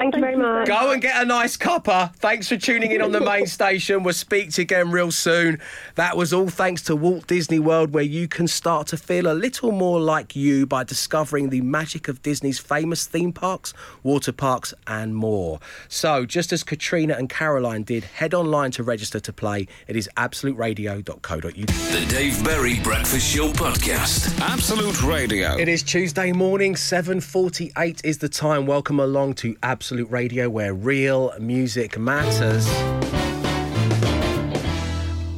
Thank 0.00 0.14
you 0.14 0.22
very 0.22 0.34
much. 0.34 0.66
Go 0.66 0.92
and 0.92 1.02
get 1.02 1.22
a 1.22 1.26
nice 1.26 1.58
cuppa. 1.58 2.14
Thanks 2.16 2.48
for 2.48 2.56
tuning 2.56 2.90
in 2.90 3.02
on 3.02 3.12
the 3.12 3.20
main 3.20 3.46
station. 3.58 4.02
We'll 4.02 4.14
speak 4.14 4.50
to 4.52 4.62
you 4.62 4.64
again 4.64 4.90
real 4.90 5.10
soon. 5.10 5.60
That 5.96 6.16
was 6.16 6.32
all 6.32 6.48
thanks 6.48 6.80
to 6.84 6.96
Walt 6.96 7.26
Disney 7.26 7.58
World, 7.58 7.92
where 7.92 8.02
you 8.02 8.26
can 8.26 8.48
start 8.48 8.86
to 8.86 8.96
feel 8.96 9.30
a 9.30 9.34
little 9.34 9.72
more 9.72 10.00
like 10.00 10.34
you 10.34 10.64
by 10.64 10.84
discovering 10.84 11.50
the 11.50 11.60
magic 11.60 12.08
of 12.08 12.22
Disney's 12.22 12.58
famous 12.58 13.04
theme 13.06 13.30
parks, 13.30 13.74
water 14.02 14.32
parks, 14.32 14.72
and 14.86 15.14
more. 15.14 15.60
So, 15.88 16.24
just 16.24 16.50
as 16.50 16.64
Katrina 16.64 17.16
and 17.18 17.28
Caroline 17.28 17.82
did, 17.82 18.04
head 18.04 18.32
online 18.32 18.70
to 18.70 18.82
register 18.82 19.20
to 19.20 19.34
play. 19.34 19.68
It 19.86 19.96
is 19.96 20.08
absoluteradio.co.uk. 20.16 21.42
The 21.42 22.06
Dave 22.08 22.42
Berry 22.42 22.80
Breakfast 22.80 23.30
Show 23.30 23.52
Podcast. 23.52 24.40
Absolute 24.40 25.02
Radio. 25.02 25.58
It 25.58 25.68
is 25.68 25.82
Tuesday 25.82 26.32
morning, 26.32 26.72
7.48 26.74 28.02
is 28.02 28.16
the 28.16 28.30
time. 28.30 28.64
Welcome 28.64 28.98
along 28.98 29.34
to 29.34 29.54
Absolute 29.62 29.89
Radio, 29.90 30.48
where 30.48 30.72
real 30.72 31.32
music 31.40 31.98
matters. 31.98 32.68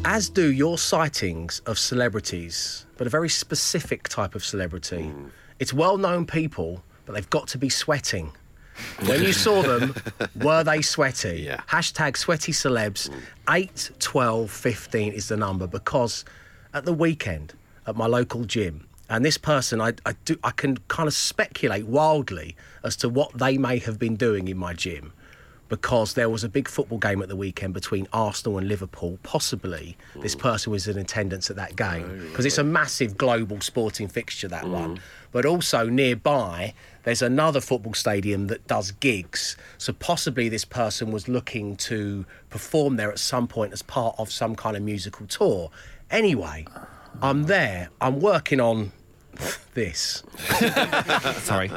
As 0.05 0.29
do 0.29 0.53
your 0.53 0.77
sightings 0.77 1.61
of 1.61 1.79
celebrities, 1.79 2.85
but 2.99 3.07
a 3.07 3.11
very 3.11 3.31
specific 3.31 4.09
type 4.09 4.35
of 4.35 4.45
celebrity. 4.45 5.05
Hmm. 5.05 5.29
It's 5.59 5.73
well-known 5.73 6.27
people, 6.27 6.83
but 7.07 7.15
they've 7.15 7.31
got 7.31 7.47
to 7.49 7.59
be 7.59 7.71
sweating. 7.71 8.33
When 9.07 9.23
you 9.23 9.33
saw 9.33 9.63
them, 9.63 9.95
were 10.37 10.63
they 10.65 10.83
sweaty? 10.83 11.43
Yeah. 11.47 11.61
Hashtag 11.69 12.17
sweaty 12.17 12.53
celebs. 12.53 13.09
Hmm. 13.09 13.19
8, 13.49 13.91
12, 14.01 14.51
15 14.51 15.13
is 15.15 15.29
the 15.29 15.37
number 15.37 15.67
because 15.67 16.25
at 16.75 16.85
the 16.85 16.93
weekend 16.93 17.55
at 17.87 17.97
my 17.97 18.07
local 18.07 18.45
gym, 18.45 18.87
and 19.13 19.23
this 19.23 19.37
person, 19.37 19.79
I, 19.79 19.93
I, 20.07 20.15
do, 20.25 20.39
I 20.43 20.53
can 20.53 20.79
kind 20.89 21.07
of 21.07 21.13
speculate 21.13 21.87
wildly 21.87 22.57
as 22.83 22.97
to 22.97 23.11
what 23.11 23.37
they 23.37 23.59
may 23.59 23.79
have 23.81 23.99
been 23.99 24.17
doing 24.17 24.49
in 24.49 24.57
my 24.57 24.73
gym 24.73 25.13
because 25.69 26.15
there 26.15 26.31
was 26.31 26.45
a 26.45 26.49
big 26.49 26.67
football 26.67 26.97
game 26.97 27.21
at 27.21 27.29
the 27.29 27.37
weekend 27.37 27.75
between 27.75 28.09
Arsenal 28.15 28.57
and 28.57 28.69
Liverpool. 28.69 29.19
Possibly 29.23 29.99
this 30.17 30.35
person 30.35 30.73
was 30.73 30.89
in 30.89 30.97
attendance 30.97 31.51
at 31.51 31.57
that 31.57 31.77
game 31.77 32.09
oh, 32.11 32.29
because 32.31 32.47
it's 32.47 32.57
a 32.57 32.65
massive 32.65 33.19
global 33.19 33.61
sporting 33.61 34.09
fixture, 34.09 34.49
that 34.49 34.65
mm. 34.65 34.71
one. 34.71 35.01
But 35.31 35.45
also 35.45 35.91
nearby, 35.91 36.73
there's 37.05 37.21
another 37.21 37.61
football 37.61 37.93
stadium 37.93 38.47
that 38.47 38.67
does 38.67 38.93
gigs. 38.93 39.59
So 39.77 39.93
possibly 39.93 40.49
this 40.49 40.65
person 40.65 41.13
was 41.13 41.29
looking 41.29 41.77
to 41.77 42.25
perform 42.49 42.97
there 42.97 43.13
at 43.13 43.19
some 43.19 43.47
point 43.47 43.75
as 43.75 43.83
part 43.83 44.15
of 44.19 44.33
some 44.33 44.57
kind 44.57 44.75
of 44.75 44.83
musical 44.83 45.27
tour. 45.27 45.71
Anyway, 46.11 46.65
I'm 47.21 47.43
there, 47.43 47.91
I'm 48.01 48.19
working 48.21 48.59
on 48.59 48.93
this. 49.75 50.23
Sorry. 51.43 51.71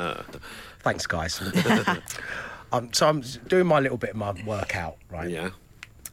Thanks, 0.80 1.08
guys. 1.08 1.42
um, 2.72 2.94
so 2.94 3.08
I'm 3.08 3.22
doing 3.48 3.66
my 3.66 3.80
little 3.80 3.98
bit 3.98 4.12
of 4.12 4.16
my 4.16 4.34
workout, 4.46 4.98
right? 5.10 5.30
Yeah. 5.30 5.50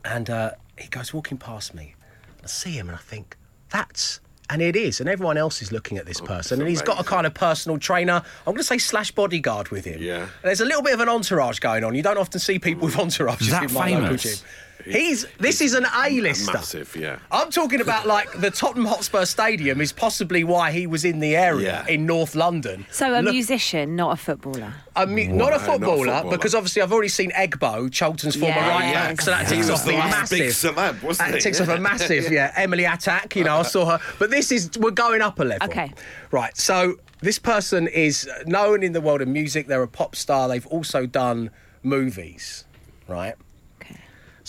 And 0.05 0.31
uh, 0.31 0.53
he 0.79 0.89
goes 0.89 1.13
walking 1.13 1.39
past 1.39 1.75
me. 1.75 1.95
I 2.43 2.47
see 2.47 2.73
him 2.73 2.89
and 2.89 2.97
I 2.97 3.01
think, 3.01 3.37
that's. 3.71 4.21
And 4.51 4.61
it 4.61 4.77
is. 4.77 5.01
And 5.01 5.09
everyone 5.09 5.39
else 5.39 5.63
is 5.63 5.73
looking 5.73 5.97
at 5.97 6.05
this 6.05 6.21
person. 6.21 6.61
And 6.61 6.69
he's 6.69 6.83
got 6.83 7.01
a 7.01 7.05
kind 7.05 7.27
of 7.27 7.33
personal 7.33 7.79
trainer, 7.79 8.15
I'm 8.15 8.53
going 8.53 8.59
to 8.59 8.65
say 8.65 8.77
slash 8.77 9.11
bodyguard 9.11 9.71
with 9.71 9.85
him. 9.85 10.03
Yeah. 10.03 10.23
And 10.23 10.29
there's 10.43 10.61
a 10.61 10.67
little 10.67 10.83
bit 10.83 10.93
of 10.93 11.01
an 11.01 11.09
entourage 11.09 11.59
going 11.61 11.85
on. 11.85 11.95
You 11.95 12.03
don't 12.03 12.19
often 12.19 12.39
see 12.39 12.59
people 12.59 12.87
with 12.87 12.97
entourages 12.97 13.51
That 13.51 13.65
in 13.65 13.73
my 13.73 13.91
local 13.91 14.17
gym. 14.17 14.37
He's 14.85 15.27
this 15.39 15.61
is 15.61 15.75
an 15.75 15.87
A-lister. 15.95 16.53
Massive, 16.53 16.95
yeah. 16.97 17.19
I'm 17.31 17.51
talking 17.51 17.81
about 17.81 18.07
like 18.07 18.31
the 18.41 18.51
Tottenham 18.51 18.87
Hotspur 18.87 19.25
Stadium 19.25 19.81
is 19.81 19.93
possibly 19.93 20.45
why 20.45 20.71
he 20.73 20.87
was 20.87 21.05
in 21.05 21.21
the 21.21 21.37
area 21.37 21.85
Yeah. 21.87 21.93
in 21.95 22.07
North 22.07 22.35
London. 22.35 22.87
So 22.91 23.13
a 23.19 23.21
Look- 23.23 23.33
musician, 23.35 23.97
not 23.97 24.13
a 24.13 24.17
footballer. 24.17 24.75
I 24.95 25.07
mean, 25.07 25.33
Wow, 25.33 25.37
not 25.37 25.49
a 25.49 25.51
not 25.53 25.61
a 25.61 25.65
footballer, 25.73 26.07
footballer. 26.13 26.37
because 26.37 26.55
obviously 26.55 26.83
I've 26.83 26.93
already 26.93 27.09
seen 27.09 27.31
Egbo, 27.33 27.91
Cholton's 27.91 28.37
former 28.37 28.55
Yeah, 28.55 28.69
right 28.69 28.89
yeah. 28.91 29.09
back, 29.09 29.21
so 29.23 29.31
that 29.31 29.49
takes 29.49 29.71
off 29.71 29.85
the 29.85 29.93
the 29.93 29.97
big 29.97 30.11
massive. 30.11 30.39
celeb, 30.75 31.03
wasn't 31.03 31.29
that 31.31 31.35
he? 31.37 31.41
ticks 31.41 31.61
off 31.61 31.69
a 31.69 31.79
massive, 31.79 32.31
yeah. 32.31 32.53
Emily 32.57 32.85
Atack, 32.85 33.35
you 33.37 33.45
know, 33.45 33.59
I 33.59 33.63
saw 33.63 33.87
her, 33.87 34.01
but 34.19 34.31
this 34.31 34.53
is 34.53 34.71
we're 34.79 34.91
going 34.91 35.23
up 35.23 35.39
a 35.41 35.45
level. 35.45 35.67
Okay. 35.69 35.93
right. 36.31 36.57
So 36.57 36.97
this 37.21 37.39
person 37.39 37.87
is 37.89 38.29
known 38.47 38.83
in 38.83 38.93
the 38.93 39.01
world 39.01 39.23
of 39.23 39.29
music. 39.29 39.67
They're 39.69 39.83
a 39.83 39.89
pop 39.89 40.15
star. 40.17 40.49
They've 40.49 40.67
also 40.67 41.07
done 41.07 41.51
movies, 41.83 42.65
right? 43.09 43.35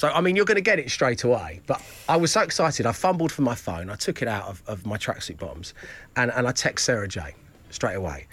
So, 0.04 0.10
I 0.10 0.20
mean, 0.20 0.36
you're 0.36 0.44
going 0.44 0.56
to 0.56 0.62
get 0.62 0.80
it 0.80 0.92
straight 0.92 1.24
away. 1.24 1.62
But 1.66 1.82
I 2.10 2.18
was 2.18 2.34
so 2.34 2.42
excited. 2.42 2.86
I 2.86 2.92
fumbled 2.92 3.32
for 3.32 3.42
my 3.42 3.56
phone. 3.56 3.90
I 3.90 3.96
took 3.96 4.22
it 4.22 4.28
out 4.28 4.50
of, 4.50 4.62
of 4.68 4.86
my 4.86 4.98
tracksuit 4.98 5.40
bottoms 5.40 5.74
and, 6.18 6.30
and 6.36 6.46
I 6.46 6.52
text 6.52 6.84
Sarah 6.84 7.08
J 7.08 7.34
straight 7.70 7.96
away. 7.96 8.28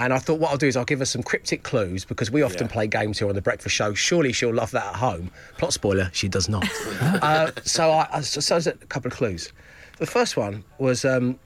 And 0.00 0.12
I 0.12 0.18
thought 0.18 0.40
what 0.40 0.50
I'll 0.50 0.56
do 0.56 0.66
is 0.66 0.76
I'll 0.76 0.84
give 0.84 0.98
her 0.98 1.04
some 1.04 1.22
cryptic 1.22 1.62
clues 1.62 2.04
because 2.04 2.32
we 2.32 2.42
often 2.42 2.66
Yeah. 2.66 2.72
play 2.72 2.88
games 2.88 3.20
here 3.20 3.28
on 3.28 3.36
the 3.36 3.40
breakfast 3.40 3.72
show. 3.72 3.94
Surely 3.94 4.32
she'll 4.32 4.52
love 4.52 4.72
that 4.72 4.84
at 4.84 4.96
home. 4.96 5.30
Plot 5.58 5.72
spoiler, 5.72 6.10
she 6.12 6.26
does 6.26 6.48
not. 6.48 6.68
uh, 7.00 7.52
so 7.62 7.92
I, 7.92 8.08
I 8.14 8.20
so 8.22 8.56
a 8.56 8.72
couple 8.86 9.12
of 9.12 9.16
clues. 9.16 9.52
The 9.98 10.06
first 10.06 10.36
one 10.36 10.64
was 10.78 11.04
um, 11.04 11.38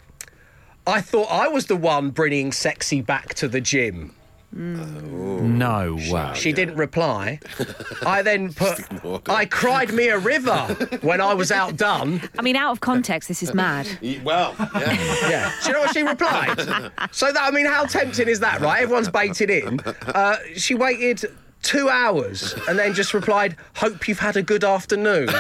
I 0.87 1.03
thought 1.03 1.31
I 1.31 1.49
was 1.49 1.67
the 1.67 1.77
one 1.77 2.09
bringing 2.09 2.51
sexy 2.51 3.03
back 3.03 3.35
to 3.35 3.47
the 3.47 3.61
gym. 3.61 4.15
No 4.57 5.99
way. 6.11 6.33
She 6.35 6.53
didn't 6.53 6.77
reply. 6.77 7.41
I 8.07 8.23
then 8.23 8.53
put, 8.55 8.81
I 9.29 9.45
cried 9.45 9.93
me 9.93 10.09
a 10.09 10.19
river 10.19 10.57
when 11.03 11.21
I 11.21 11.35
was 11.35 11.53
outdone. 11.53 12.23
I 12.39 12.43
mean, 12.43 12.57
out 12.57 12.73
of 12.73 12.81
context, 12.81 13.29
this 13.29 13.43
is 13.43 13.53
mad. 13.53 13.87
Well, 14.25 14.55
yeah. 14.59 15.29
Yeah. 15.29 15.53
Do 15.63 15.69
you 15.69 15.73
know 15.75 15.81
what 15.81 15.93
she 15.95 16.03
replied? 16.03 16.59
So 17.13 17.31
that 17.33 17.43
I 17.43 17.51
mean, 17.51 17.67
how 17.67 17.85
tempting 17.85 18.29
is 18.29 18.41
that, 18.41 18.61
right? 18.61 18.83
Everyone's 18.83 19.09
baited 19.09 19.49
in. 19.51 19.81
Uh, 19.81 20.37
she 20.57 20.75
waited 20.75 21.25
two 21.63 21.89
hours 21.89 22.55
and 22.69 22.79
then 22.79 22.95
just 22.95 23.15
replied, 23.15 23.57
"Hope 23.75 24.07
you've 24.09 24.19
had 24.19 24.37
a 24.37 24.43
good 24.43 24.65
afternoon." 24.65 25.29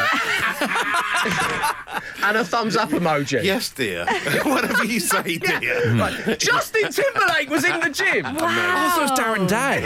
and 2.29 2.37
a 2.37 2.45
thumbs 2.45 2.77
up 2.77 2.91
emoji. 2.91 3.43
yes, 3.43 3.71
dear. 3.71 4.05
Whatever 4.45 4.85
you 4.85 5.01
say, 5.01 5.39
dear. 5.39 5.95
Like, 5.97 6.39
Justin 6.39 6.91
Timberlake 6.91 7.49
was 7.49 7.65
in 7.65 7.81
the 7.81 7.91
gym. 7.91 8.25
Oh, 8.27 8.93
so 8.97 9.03
it's 9.05 9.21
Darren 9.21 9.49
Day. 9.49 9.81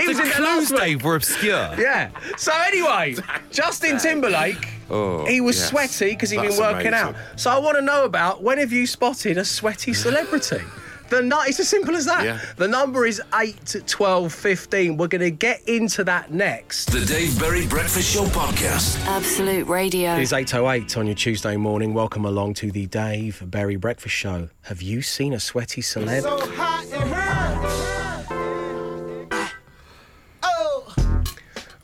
He 0.00 0.08
was 0.08 0.16
the 0.16 0.22
in 0.22 0.28
there 0.28 0.36
clues, 0.36 0.70
last 0.70 0.72
week. 0.72 0.80
Dave, 0.80 1.02
were 1.04 1.16
obscure. 1.16 1.74
Yeah. 1.78 2.10
So 2.36 2.52
anyway, 2.66 3.16
Justin 3.50 3.98
Timberlake. 3.98 4.68
Oh, 4.90 5.26
he 5.26 5.40
was 5.40 5.56
yes. 5.56 5.68
sweaty 5.68 6.10
because 6.10 6.30
he'd 6.30 6.38
been 6.38 6.48
That's 6.48 6.60
working 6.60 6.94
out. 6.94 7.14
So 7.36 7.50
I 7.50 7.58
want 7.58 7.76
to 7.76 7.82
know 7.82 8.04
about 8.04 8.42
when 8.42 8.58
have 8.58 8.72
you 8.72 8.86
spotted 8.86 9.36
a 9.36 9.44
sweaty 9.44 9.92
celebrity? 9.92 10.60
The 11.08 11.22
nu- 11.22 11.36
it's 11.46 11.58
as 11.58 11.68
simple 11.68 11.96
as 11.96 12.04
that. 12.04 12.24
Yeah. 12.24 12.38
The 12.56 12.68
number 12.68 13.06
is 13.06 13.20
8 13.34 13.76
12 13.86 14.32
15. 14.32 14.96
We're 14.98 15.06
going 15.08 15.22
to 15.22 15.30
get 15.30 15.66
into 15.66 16.04
that 16.04 16.32
next. 16.32 16.92
The 16.92 17.04
Dave 17.04 17.38
Berry 17.38 17.66
Breakfast 17.66 18.12
Show 18.12 18.24
podcast. 18.26 18.98
Absolute 19.06 19.66
Radio. 19.68 20.16
It 20.16 20.22
is 20.22 20.32
8.08 20.32 20.98
on 20.98 21.06
your 21.06 21.14
Tuesday 21.14 21.56
morning. 21.56 21.94
Welcome 21.94 22.24
along 22.26 22.54
to 22.54 22.70
the 22.70 22.86
Dave 22.86 23.42
Berry 23.46 23.76
Breakfast 23.76 24.14
Show. 24.14 24.50
Have 24.62 24.82
you 24.82 25.00
seen 25.00 25.32
a 25.32 25.40
sweaty 25.40 25.80
celeb? 25.80 26.24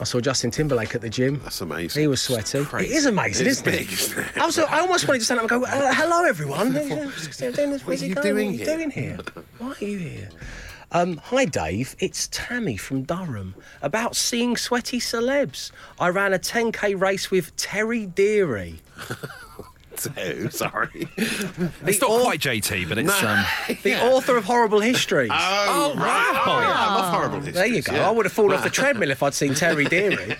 I 0.00 0.04
saw 0.04 0.20
Justin 0.20 0.50
Timberlake 0.50 0.94
at 0.94 1.00
the 1.02 1.08
gym. 1.08 1.40
That's 1.44 1.60
amazing. 1.60 2.00
He 2.02 2.06
was 2.08 2.20
sweaty. 2.20 2.64
crazy. 2.64 2.92
It 2.92 2.96
is 2.96 3.06
amazing, 3.06 3.46
It's 3.46 3.60
isn't 3.60 3.64
big, 3.64 3.82
it? 3.82 3.92
isn't 3.92 4.18
it? 4.18 4.36
I, 4.38 4.46
was, 4.46 4.58
I 4.58 4.80
almost 4.80 5.06
wanted 5.06 5.20
to 5.20 5.24
stand 5.24 5.38
up 5.40 5.50
and 5.50 5.62
go, 5.62 5.64
uh, 5.66 5.94
hello, 5.94 6.24
everyone. 6.24 6.74
What 6.74 6.82
are 7.88 7.94
you 7.94 8.14
doing 8.14 8.52
here? 8.52 8.66
are 8.66 8.72
you 8.72 8.76
doing 8.76 8.90
here? 8.90 9.18
Why 9.58 9.68
are 9.80 9.84
you 9.84 9.98
here? 9.98 10.28
Um, 10.90 11.16
hi, 11.18 11.44
Dave. 11.44 11.94
It's 12.00 12.28
Tammy 12.32 12.76
from 12.76 13.02
Durham. 13.02 13.54
About 13.82 14.16
seeing 14.16 14.56
sweaty 14.56 14.98
celebs. 14.98 15.70
I 15.98 16.08
ran 16.08 16.32
a 16.32 16.38
10k 16.38 17.00
race 17.00 17.30
with 17.30 17.54
Terry 17.56 18.06
Deary. 18.06 18.80
Oh, 20.16 20.48
sorry. 20.48 21.08
It's 21.16 22.00
not 22.00 22.22
quite 22.22 22.40
JT, 22.40 22.88
but 22.88 22.98
it's. 22.98 23.22
Um, 23.22 23.44
The 23.82 24.00
author 24.02 24.36
of 24.36 24.44
Horrible 24.44 24.80
Histories. 24.80 25.30
Oh, 25.32 25.94
right. 25.96 26.42
Oh, 26.46 26.60
yeah, 26.60 26.74
I 26.76 26.94
love 26.94 27.14
horrible 27.14 27.36
histories. 27.38 27.54
There 27.54 27.66
you 27.66 27.82
go. 27.82 27.94
yeah. 27.94 28.08
I 28.08 28.10
would 28.10 28.26
have 28.26 28.32
fallen 28.32 28.52
off 28.56 28.64
the 28.64 28.70
treadmill 28.70 29.10
if 29.10 29.22
I'd 29.22 29.34
seen 29.34 29.54
Terry 29.54 29.84
Deary. 29.96 30.36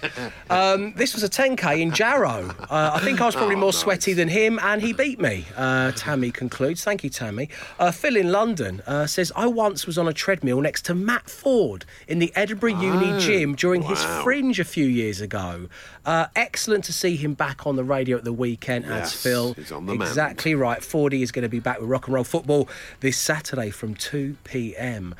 Um, 0.50 0.92
this 0.94 1.14
was 1.14 1.22
a 1.22 1.28
10k 1.28 1.80
in 1.80 1.90
Jarrow. 1.92 2.54
Uh, 2.70 2.92
I 2.94 3.00
think 3.00 3.20
I 3.20 3.26
was 3.26 3.34
probably 3.34 3.54
Oh, 3.56 3.58
more 3.60 3.68
nice. 3.72 3.78
sweaty 3.78 4.12
than 4.12 4.28
him, 4.28 4.58
and 4.62 4.80
he 4.82 4.92
beat 4.92 5.20
me. 5.20 5.46
Uh, 5.56 5.92
Tammy 5.92 6.30
concludes. 6.30 6.82
Thank 6.84 7.04
you, 7.04 7.10
Tammy. 7.10 7.48
Uh, 7.78 7.90
Phil 7.90 8.16
in 8.16 8.30
London 8.32 8.82
uh, 8.86 9.06
says 9.06 9.32
I 9.36 9.46
once 9.46 9.86
was 9.86 9.98
on 9.98 10.08
a 10.08 10.12
treadmill 10.12 10.60
next 10.60 10.84
to 10.86 10.94
Matt 10.94 11.26
Forde 11.26 11.84
in 12.08 12.18
the 12.18 12.32
Edinburgh 12.34 12.80
Uni 12.80 13.18
gym 13.20 13.54
during 13.54 13.82
his 13.82 13.98
Oh, 14.04 14.22
fringe 14.22 14.58
a 14.60 14.64
few 14.64 14.86
years 14.86 15.20
ago. 15.20 15.68
Uh, 16.04 16.26
excellent 16.36 16.84
to 16.84 16.92
see 16.92 17.16
him 17.16 17.32
back 17.34 17.66
on 17.66 17.76
the 17.76 17.84
radio 17.84 18.16
at 18.18 18.24
the 18.24 18.32
weekend. 18.32 18.84
Yes, 18.84 19.14
Phil. 19.14 19.54
he's 19.54 19.72
on 19.72 19.86
the 19.86 19.94
exactly 19.94 20.54
right. 20.54 20.82
Fordy 20.82 21.22
is 21.22 21.32
going 21.32 21.44
to 21.44 21.48
be 21.48 21.60
back 21.60 21.80
with 21.80 21.88
rock 21.88 22.06
and 22.06 22.14
roll 22.14 22.24
football 22.24 22.68
this 23.00 23.16
Saturday 23.16 23.70
from 23.70 23.94
2 23.94 24.36
p.m. 24.44 25.14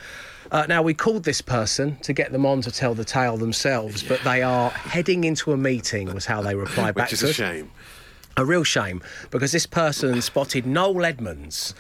Uh, 0.53 0.66
now, 0.68 0.83
we 0.83 0.92
called 0.92 1.25
this 1.25 1.40
person 1.40 1.97
to 2.03 2.12
get 2.12 2.33
them 2.33 2.44
on 2.44 2.61
to 2.61 2.70
tell 2.70 2.94
the 2.94 3.05
tale 3.05 3.38
themselves, 3.38 4.03
but 4.03 4.20
they 4.25 4.42
are 4.42 4.68
heading 4.70 5.25
into 5.25 5.53
a 5.53 5.57
meeting, 5.57 6.12
was 6.12 6.27
how 6.27 6.42
they 6.42 6.55
replied 6.55 6.94
back 6.97 7.07
Which 7.07 7.14
is 7.14 7.23
a 7.23 7.29
us. 7.31 7.35
shame. 7.35 7.70
A 8.37 8.44
real 8.44 8.64
shame 8.64 9.01
because 9.31 9.53
this 9.53 9.66
person 9.66 10.20
spotted 10.20 10.66
Noel 10.66 11.05
Edmonds 11.05 11.73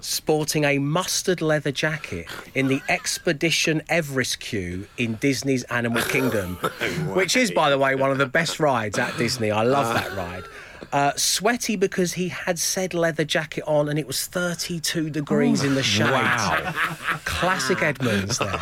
sporting 0.00 0.64
a 0.64 0.78
mustard 0.78 1.40
leather 1.40 1.72
jacket 1.72 2.26
in 2.54 2.68
the 2.68 2.82
Expedition 2.90 3.80
Everest 3.88 4.38
queue 4.38 4.86
in 4.98 5.14
Disney's 5.14 5.64
Animal 5.64 6.02
Kingdom, 6.02 6.56
which 7.14 7.34
is, 7.34 7.50
by 7.50 7.70
the 7.70 7.78
way, 7.78 7.94
one 7.94 8.10
of 8.10 8.18
the 8.18 8.26
best 8.26 8.60
rides 8.60 8.98
at 8.98 9.16
Disney. 9.16 9.50
I 9.50 9.62
love 9.62 9.94
that 9.94 10.14
ride. 10.14 10.44
Uh, 10.92 11.12
sweaty 11.16 11.76
because 11.76 12.14
he 12.14 12.28
had 12.28 12.58
said 12.58 12.94
leather 12.94 13.24
jacket 13.24 13.64
on 13.66 13.88
and 13.88 13.98
it 13.98 14.06
was 14.06 14.26
32 14.26 15.10
degrees 15.10 15.62
in 15.62 15.74
the 15.74 15.82
shade. 15.82 16.10
Wow. 16.10 16.72
Classic 17.24 17.80
Edmonds 17.82 18.38
there. 18.38 18.60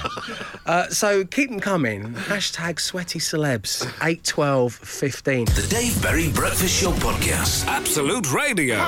Uh, 0.66 0.87
so 0.88 1.24
keep 1.24 1.50
them 1.50 1.61
coming. 1.61 2.12
Hashtag 2.14 2.78
sweaty 2.80 3.18
celebs. 3.18 3.90
8, 4.02 4.22
12, 4.24 4.72
15. 4.74 5.44
The 5.46 5.66
Dave 5.70 6.02
Berry 6.02 6.30
Breakfast 6.30 6.80
Show 6.83 6.92
podcast. 6.92 7.66
Absolute 7.66 8.33
Radio. 8.33 8.78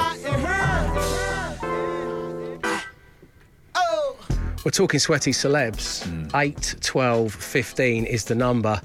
We're 4.65 4.71
talking 4.71 5.01
sweaty 5.01 5.33
celebs. 5.33 6.31
8, 6.35 6.77
12, 6.81 7.35
15 7.35 8.05
is 8.07 8.25
the 8.25 8.37
number. 8.37 8.81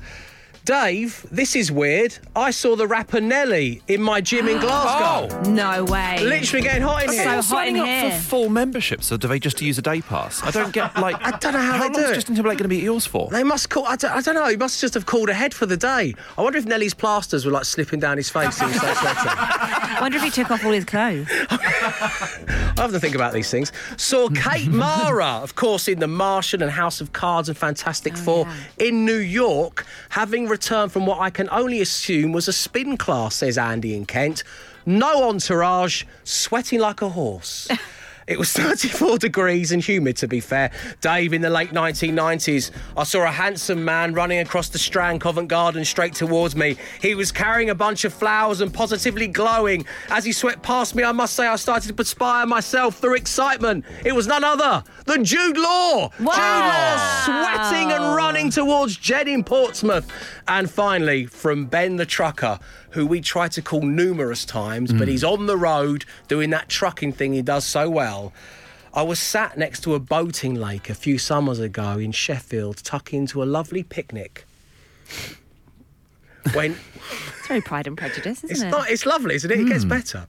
Dave, 0.68 1.26
this 1.32 1.56
is 1.56 1.72
weird. 1.72 2.18
I 2.36 2.52
saw 2.52 2.76
the 2.76 2.88
rapper 2.88 3.22
Nelly 3.22 3.82
in 3.88 4.02
my 4.02 4.20
gym 4.20 4.50
in 4.50 4.60
Glasgow. 4.60 4.98
Oh. 5.08 5.50
No 5.50 5.86
way. 5.86 6.22
Literally 6.24 6.62
getting 6.62 6.82
hot 6.82 7.04
in 7.04 7.12
here. 7.12 7.24
So 7.24 7.30
here. 7.30 7.30
hot 7.30 7.38
in 7.38 7.44
signing 7.44 7.80
up 7.80 7.88
here. 7.88 8.12
for 8.12 8.18
full 8.20 8.50
membership, 8.50 9.02
so 9.02 9.16
do 9.16 9.28
they 9.28 9.40
just 9.40 9.62
use 9.62 9.78
a 9.78 9.82
day 9.82 10.02
pass? 10.02 10.44
I 10.44 10.52
don't 10.52 10.74
get 10.74 10.96
like. 11.00 11.16
I 11.22 11.32
don't 11.38 11.54
know 11.54 11.60
how 11.60 11.78
they 11.78 11.86
long 11.86 11.94
do 11.94 12.00
is. 12.02 12.16
Justin 12.16 12.36
Timberlake 12.36 12.58
going 12.58 12.66
to 12.66 12.70
be 12.70 12.80
at 12.80 12.84
yours 12.84 13.06
for? 13.06 13.30
They 13.30 13.44
must 13.44 13.70
call. 13.70 13.86
I 13.86 13.96
don't, 13.96 14.12
I 14.12 14.22
don't 14.22 14.36
know. 14.36 14.48
He 14.48 14.58
must 14.58 14.82
just 14.82 14.94
have 14.96 15.06
called 15.06 15.30
ahead 15.30 15.54
for 15.54 15.66
the 15.66 15.78
day. 15.78 16.14
I 16.38 16.42
wonder 16.42 16.60
if 16.60 16.66
Nelly's 16.66 16.94
plasters 16.94 17.46
were 17.46 17.52
like 17.52 17.66
slipping 17.66 18.00
down 18.02 18.18
his 18.18 18.30
face. 18.30 18.60
He 18.60 18.66
was 18.66 18.76
so 18.76 18.94
sweaty. 18.94 19.30
I 19.30 19.98
wonder 20.02 20.18
if 20.18 20.24
he 20.24 20.30
took 20.30 20.52
off 20.52 20.66
all 20.66 20.72
his 20.74 20.86
clothes. 20.86 21.28
I 22.00 22.74
have 22.78 22.92
to 22.92 23.00
think 23.00 23.16
about 23.16 23.34
these 23.34 23.50
things. 23.50 23.72
Saw 23.98 24.30
Kate 24.36 24.68
Mara, 24.68 25.40
of 25.42 25.56
course, 25.56 25.88
in 25.88 26.00
The 26.00 26.08
Martian 26.08 26.62
and 26.62 26.72
House 26.72 27.02
of 27.02 27.14
Cards 27.14 27.50
and 27.50 27.58
Fantastic 27.58 28.14
oh, 28.18 28.18
Four 28.18 28.48
in 28.78 29.06
New 29.06 29.18
York, 29.18 29.86
having 30.10 30.48
returned 30.48 30.92
from 30.92 31.06
what 31.06 31.20
I 31.20 31.30
can 31.30 31.50
only 31.52 31.82
assume 31.82 32.32
was 32.32 32.48
a 32.48 32.54
spin 32.54 32.98
class, 32.98 33.36
says 33.36 33.58
Andy 33.58 33.96
in 33.96 34.06
Kent. 34.06 34.44
No 34.86 35.30
entourage, 35.30 36.04
sweating 36.24 36.80
like 36.80 37.02
a 37.02 37.10
horse. 37.10 37.68
It 38.28 38.38
was 38.38 38.52
34 38.54 39.18
degrees 39.18 39.72
and 39.72 39.84
humid, 39.84 40.18
to 40.18 40.28
be 40.28 40.40
fair. 40.40 40.72
Dave, 41.02 41.34
in 41.34 41.42
the 41.42 41.50
late 41.50 41.72
1990s, 41.72 42.72
I 42.96 43.04
saw 43.04 43.24
a 43.24 43.32
handsome 43.32 43.84
man 43.84 44.14
running 44.14 44.40
across 44.40 44.70
the 44.70 44.78
Strand 44.78 45.22
Covent 45.22 45.48
Garden 45.48 45.86
straight 45.86 46.14
towards 46.14 46.56
me. 46.56 46.78
He 47.02 47.16
was 47.16 47.32
carrying 47.32 47.70
a 47.70 47.76
bunch 47.76 48.04
of 48.04 48.14
flowers 48.14 48.62
and 48.62 48.74
positively 48.74 49.28
glowing. 49.28 49.86
As 50.10 50.26
he 50.26 50.32
swept 50.34 50.62
past 50.62 50.94
me, 50.94 51.04
I 51.04 51.12
must 51.14 51.36
say 51.36 51.48
I 51.48 51.56
started 51.56 51.88
to 51.88 51.94
perspire 51.94 52.46
myself 52.46 52.98
through 52.98 53.16
excitement. 53.16 53.86
It 54.04 54.14
was 54.14 54.28
none 54.28 54.44
other 54.44 54.84
than 55.06 55.24
Jude 55.24 55.58
Law. 55.58 56.10
Jude 56.18 56.26
Law 56.28 57.24
sweating 57.24 57.92
and 57.92 58.16
running 58.16 58.50
towards 58.50 58.98
Jed 58.98 59.28
in 59.28 59.44
Portsmouth. 59.44 60.12
And 60.48 60.70
finally, 60.70 61.26
from 61.26 61.66
Ben 61.66 61.98
the 61.98 62.06
Trucker, 62.06 62.60
who 62.92 63.06
we 63.06 63.20
tried 63.20 63.52
to 63.54 63.62
call 63.62 63.82
numerous 63.82 64.46
times, 64.46 64.94
but 64.94 65.04
hmm. 65.04 65.12
he's 65.12 65.24
on 65.24 65.46
the 65.46 65.58
road 65.58 66.06
doing 66.28 66.50
that 66.52 66.70
trucking 66.70 67.14
thing 67.14 67.34
he 67.34 67.42
does 67.42 67.66
so 67.66 67.90
well. 67.90 68.34
I 68.94 69.02
was 69.04 69.20
sat 69.20 69.58
next 69.58 69.82
to 69.82 69.94
a 69.94 70.00
boating 70.00 70.56
lake 70.56 70.90
a 70.90 70.96
few 70.96 71.18
summers 71.18 71.60
ago 71.60 71.98
in 71.98 72.14
Sheffield, 72.14 72.78
tucking 72.78 73.22
into 73.22 73.44
a 73.44 73.46
lovely 73.46 73.84
picnic. 73.84 74.46
When 76.54 76.72
It's 76.72 77.48
very 77.48 77.62
Pride 77.62 77.88
and 77.88 77.98
Prejudice, 77.98 78.44
isn't 78.46 78.52
it's 78.52 78.62
it? 78.62 78.70
not, 78.70 78.90
it's 78.90 79.06
lovely, 79.06 79.36
isn't 79.36 79.52
it? 79.52 79.60
It 79.60 79.68
gets 79.68 79.84
hmm. 79.84 79.90
better. 79.90 80.28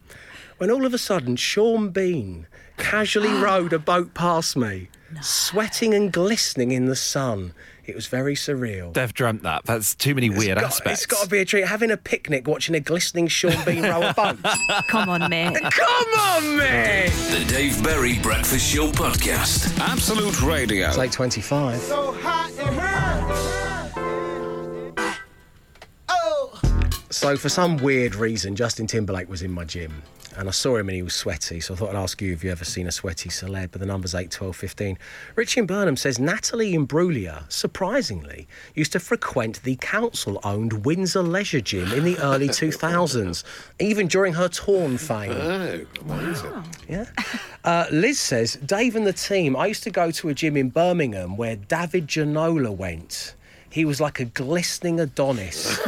When 0.58 0.70
all 0.70 0.84
of 0.84 0.92
a 0.92 0.98
sudden 0.98 1.36
Sean 1.36 1.90
Bean 1.90 2.48
casually 2.76 3.28
rowed 3.40 3.72
a 3.72 3.78
boat 3.78 4.14
past 4.14 4.56
me, 4.56 4.88
sweating 5.20 5.94
and 5.94 6.12
glistening 6.12 6.72
in 6.72 6.86
the 6.86 6.96
sun. 6.96 7.52
It 7.84 7.94
was 7.94 8.06
very 8.06 8.34
surreal. 8.34 8.92
Dev 8.92 9.14
dreamt 9.14 9.42
that. 9.44 9.64
That's 9.64 9.94
too 9.94 10.14
many 10.14 10.28
weird 10.28 10.56
Got- 10.58 10.64
aspects. 10.64 11.04
It's 11.04 11.06
got 11.06 11.24
to 11.24 11.28
be 11.30 11.38
a 11.38 11.44
treat. 11.46 11.64
Having 11.66 11.90
a 11.90 11.96
picnic, 11.96 12.46
watching 12.46 12.74
a 12.74 12.80
glistening 12.80 13.28
Sean 13.28 13.64
Bean 13.64 13.82
row 13.82 14.02
a 14.10 14.12
boat. 14.12 14.36
Come 14.88 15.08
on, 15.08 15.22
Mick. 15.22 15.54
Come 15.72 16.20
on, 16.20 16.56
man! 16.58 17.10
The 17.30 17.46
Dave 17.50 17.82
Berry 17.82 18.18
Breakfast 18.18 18.70
Show 18.70 18.88
podcast. 18.92 19.78
Absolute 19.80 20.42
Radio. 20.42 20.88
It's 20.88 20.98
8.25. 20.98 21.76
So, 21.78 22.12
for 27.10 27.48
some 27.48 27.76
weird 27.78 28.14
reason, 28.14 28.56
Justin 28.56 28.86
Timberlake 28.86 29.28
was 29.28 29.42
in 29.42 29.50
my 29.50 29.64
gym 29.64 30.02
and 30.38 30.48
I 30.48 30.52
saw 30.52 30.76
him 30.76 30.88
and 30.88 30.94
he 30.94 31.02
was 31.02 31.14
sweaty. 31.14 31.58
So, 31.58 31.74
I 31.74 31.76
thought 31.76 31.90
I'd 31.90 31.96
ask 31.96 32.22
you 32.22 32.32
if 32.32 32.44
you 32.44 32.52
ever 32.52 32.64
seen 32.64 32.86
a 32.86 32.92
sweaty 32.92 33.28
celeb. 33.28 33.72
But 33.72 33.80
the 33.80 33.86
number's 33.86 34.14
8, 34.14 34.30
12, 34.30 34.54
15. 34.54 34.98
Richie 35.34 35.60
in 35.60 35.66
Burnham 35.66 35.96
says 35.96 36.20
Natalie 36.20 36.74
Imbruglia, 36.74 37.50
surprisingly, 37.50 38.46
used 38.74 38.92
to 38.92 39.00
frequent 39.00 39.60
the 39.64 39.74
council 39.76 40.38
owned 40.44 40.84
Windsor 40.84 41.22
Leisure 41.22 41.60
Gym 41.60 41.92
in 41.92 42.04
the 42.04 42.16
early 42.18 42.48
2000s, 42.48 43.42
even 43.80 44.06
during 44.06 44.32
her 44.34 44.48
torn 44.48 44.96
fame. 44.96 45.32
Oh, 45.32 45.84
amazing. 46.02 46.64
Yeah. 46.88 47.06
Uh, 47.64 47.86
Liz 47.90 48.20
says, 48.20 48.54
Dave 48.64 48.94
and 48.94 49.06
the 49.06 49.12
team, 49.12 49.56
I 49.56 49.66
used 49.66 49.82
to 49.82 49.90
go 49.90 50.12
to 50.12 50.28
a 50.28 50.34
gym 50.34 50.56
in 50.56 50.70
Birmingham 50.70 51.36
where 51.36 51.56
David 51.56 52.06
Ginola 52.06 52.74
went. 52.74 53.34
He 53.70 53.84
was 53.84 54.00
like 54.00 54.18
a 54.18 54.24
glistening 54.24 54.98
Adonis. 54.98 55.78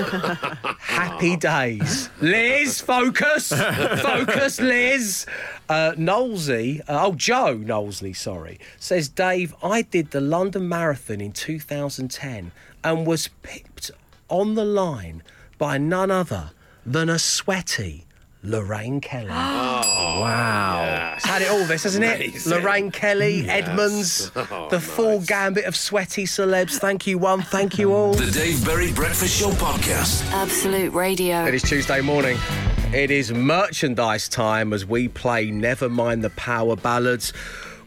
Happy 0.78 1.36
days. 1.36 2.10
Liz, 2.20 2.80
focus. 2.80 3.48
focus, 3.48 4.60
Liz. 4.60 5.26
Uh, 5.68 5.92
Knowlesy, 5.92 6.80
uh, 6.80 7.06
oh, 7.06 7.14
Joe 7.14 7.56
Knowlesley, 7.56 8.14
sorry, 8.14 8.58
says, 8.78 9.08
Dave, 9.08 9.54
I 9.62 9.82
did 9.82 10.10
the 10.10 10.20
London 10.20 10.68
Marathon 10.68 11.20
in 11.20 11.32
2010 11.32 12.52
and 12.82 13.06
was 13.06 13.28
picked 13.42 13.90
on 14.28 14.54
the 14.54 14.64
line 14.64 15.22
by 15.58 15.78
none 15.78 16.10
other 16.10 16.50
than 16.84 17.08
a 17.08 17.18
sweaty 17.18 18.04
Lorraine 18.42 19.00
Kelly. 19.00 19.30
Oh, 20.02 20.20
wow. 20.20 21.14
It's 21.16 21.24
had 21.24 21.42
it 21.42 21.50
all, 21.50 21.64
this, 21.64 21.84
hasn't 21.84 22.04
it? 22.04 22.44
Lorraine 22.46 22.90
Kelly, 22.90 23.42
Yes. 23.44 23.68
Edmonds, 23.68 24.32
Oh, 24.36 24.68
the 24.70 24.80
full 24.80 25.20
gambit 25.20 25.64
of 25.66 25.76
sweaty 25.76 26.24
celebs. 26.24 26.78
Thank 26.78 27.06
you, 27.06 27.16
one. 27.18 27.42
Thank 27.42 27.78
you 27.78 27.92
all. 27.92 28.14
The 28.14 28.30
Dave 28.30 28.64
Berry 28.64 28.92
Breakfast 28.92 29.38
Show 29.38 29.50
Podcast. 29.50 30.24
Absolute 30.32 30.92
Radio. 30.92 31.44
It 31.44 31.54
is 31.54 31.62
Tuesday 31.62 32.00
morning. 32.00 32.38
It 32.92 33.10
is 33.10 33.32
merchandise 33.32 34.28
time 34.28 34.72
as 34.72 34.84
we 34.84 35.08
play 35.08 35.50
Never 35.50 35.88
Mind 35.88 36.24
the 36.24 36.30
Power 36.30 36.76
Ballads. 36.76 37.32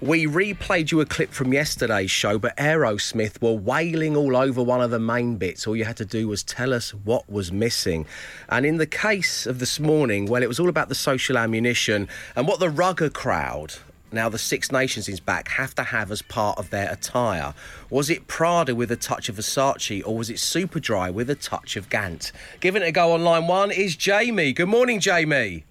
We 0.04 0.26
replayed 0.26 0.92
you 0.92 1.00
a 1.00 1.06
clip 1.06 1.32
from 1.32 1.54
yesterday's 1.54 2.12
show, 2.12 2.38
but 2.38 2.58
Aerosmith 2.58 3.42
were 3.42 3.54
wailing 3.54 4.18
all 4.18 4.36
over 4.36 4.62
one 4.62 4.82
of 4.82 4.92
the 4.92 5.00
main 5.00 5.38
bits. 5.38 5.66
All 5.66 5.78
you 5.78 5.86
had 5.86 5.96
to 5.96 6.04
do 6.04 6.28
was 6.28 6.44
tell 6.44 6.74
us 6.74 6.94
what 6.94 7.30
was 7.32 7.54
missing. 7.54 8.06
And 8.50 8.66
in 8.66 8.76
the 8.76 8.86
case 8.86 9.46
of 9.46 9.60
this 9.60 9.80
morning, 9.80 10.26
well, 10.26 10.44
it 10.44 10.50
was 10.50 10.60
all 10.60 10.68
about 10.68 10.90
the 10.90 10.94
social 10.94 11.38
ammunition 11.38 12.10
and 12.36 12.50
what 12.50 12.60
the 12.60 12.70
rugger 12.70 13.10
crowd 13.10 13.76
now 14.12 14.28
the 14.28 14.38
Six 14.38 14.74
Nations 14.74 15.08
is 15.08 15.22
back 15.22 15.48
have 15.48 15.74
to 15.76 15.84
have 15.84 16.12
as 16.12 16.22
part 16.22 16.60
of 16.60 16.70
their 16.70 16.92
attire. 16.92 17.54
Was 17.90 18.10
it 18.10 18.28
Prada 18.28 18.76
with 18.76 18.92
a 18.92 18.98
touch 18.98 19.30
of 19.30 19.38
Versace 19.38 20.06
or 20.06 20.18
was 20.18 20.30
it 20.30 20.36
Superdry 20.36 21.14
with 21.14 21.30
a 21.30 21.36
touch 21.36 21.78
of 21.78 21.90
Gant? 21.90 22.34
Giving 22.60 22.82
it 22.82 22.90
a 22.90 22.92
go 22.92 23.14
on 23.14 23.24
line 23.24 23.48
one 23.48 23.72
is 23.72 23.96
Jamie. 23.96 24.52
Good 24.52 24.68
morning, 24.68 25.00
Jamie. 25.00 25.64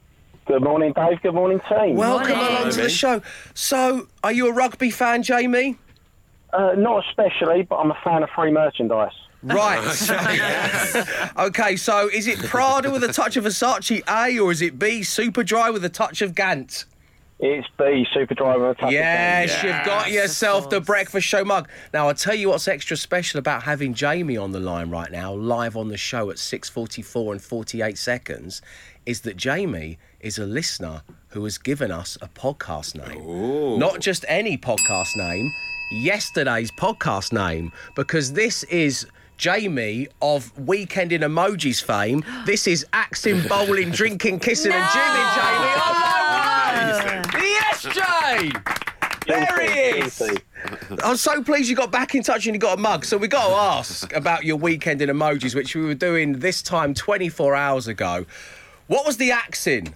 Good 0.47 0.63
morning, 0.63 0.93
Dave. 0.93 1.23
Good 1.23 1.35
morning, 1.35 1.61
team. 1.69 1.97
Welcome 1.97 2.39
along 2.39 2.71
to 2.71 2.83
the 2.83 2.91
show. 2.91 3.23
So, 3.55 4.09
are 4.25 4.33
you 4.33 4.49
a 4.49 4.53
rugby 4.53 4.91
fan, 4.91 5.23
Jamie? 5.23 5.79
Uh, 6.53 6.75
not 6.77 7.05
especially, 7.09 7.63
but 7.63 7.77
I'm 7.77 7.91
a 7.91 7.99
fan 8.03 8.23
of 8.23 8.31
free 8.31 8.51
merchandise. 8.51 9.13
Right. 9.43 9.81
okay, 11.39 11.77
so 11.77 12.09
is 12.09 12.27
it 12.27 12.39
Prada 12.39 12.91
with 12.91 13.05
a 13.05 13.13
touch 13.13 13.37
of 13.37 13.45
Versace 13.45 14.03
A 14.09 14.39
or 14.39 14.53
is 14.53 14.63
it 14.63 14.79
B, 14.79 15.01
Superdry 15.01 15.73
with 15.73 15.85
a 15.85 15.89
touch 15.89 16.23
of 16.23 16.35
Gant? 16.35 16.87
It's 17.39 17.67
B, 17.77 18.07
Super 18.15 18.35
Driver. 18.35 18.69
and 18.69 18.79
Touch 18.79 18.87
of 18.87 18.93
Yes, 18.93 19.65
you've 19.65 19.85
got 19.85 20.13
yourself 20.13 20.71
the 20.71 20.81
breakfast 20.81 21.27
show 21.27 21.45
mug. 21.45 21.69
Now, 21.93 22.07
I'll 22.07 22.15
tell 22.15 22.37
you 22.37 22.51
what's 22.51 22.69
extra 22.69 22.97
special 22.97 23.39
about 23.39 23.65
having 23.65 23.95
Jamie 23.95 24.37
on 24.37 24.53
the 24.53 24.61
line 24.61 24.91
right 24.91 25.11
now, 25.11 25.33
live 25.35 25.77
on 25.77 25.89
the 25.89 25.97
show 25.97 26.31
at 26.31 26.37
6:44 26.37 27.33
and 27.33 27.43
48 27.43 27.99
seconds, 27.99 28.63
is 29.07 29.23
that 29.23 29.37
Jamie 29.37 29.99
is 30.23 30.39
a 30.39 30.47
listener 30.47 31.03
who 31.29 31.45
has 31.45 31.59
given 31.59 31.91
us 31.91 32.17
a 32.23 32.29
podcast 32.29 32.95
name. 32.95 33.79
Not 33.79 34.01
just 34.01 34.25
any 34.29 34.57
podcast 34.57 35.17
name, 35.17 35.53
yesterday's 35.91 36.71
podcast 36.73 37.33
name, 37.33 37.73
because 37.97 38.33
this 38.33 38.63
is 38.65 39.07
Jamie 39.37 40.09
of 40.21 40.57
Weekend 40.59 41.13
in 41.13 41.23
Emojis 41.23 41.83
fame. 41.83 42.25
This 42.47 42.67
is 42.67 42.87
axing, 42.93 43.43
bowling, 43.49 43.91
drinking, 44.01 44.39
kissing, 44.41 44.73
and 44.73 44.91
Jimmy, 44.93 45.25
Jamie. 45.35 45.73
Oh 45.85 45.95
my 46.01 47.05
word! 47.05 47.43
Yes, 47.43 47.83
Jay! 47.83 48.53
There 49.27 49.61
he 49.61 50.01
is. 50.01 50.23
I'm 51.05 51.17
so 51.17 51.43
pleased 51.43 51.69
you 51.71 51.77
got 51.77 51.91
back 51.93 52.15
in 52.15 52.23
touch 52.23 52.47
and 52.47 52.55
you 52.55 52.59
got 52.59 52.79
a 52.79 52.81
mug. 52.81 53.05
So 53.05 53.17
we 53.17 53.29
got 53.29 53.49
to 53.49 53.55
ask 53.55 54.13
about 54.13 54.45
your 54.45 54.57
weekend 54.57 55.01
in 55.01 55.09
emojis, 55.09 55.55
which 55.55 55.75
we 55.75 55.83
were 55.83 55.95
doing 55.95 56.41
this 56.41 56.63
time 56.63 56.95
24 56.95 57.55
hours 57.55 57.87
ago. 57.87 58.27
What 58.89 59.07
was 59.07 59.17
the 59.17 59.31
axing? 59.31 59.95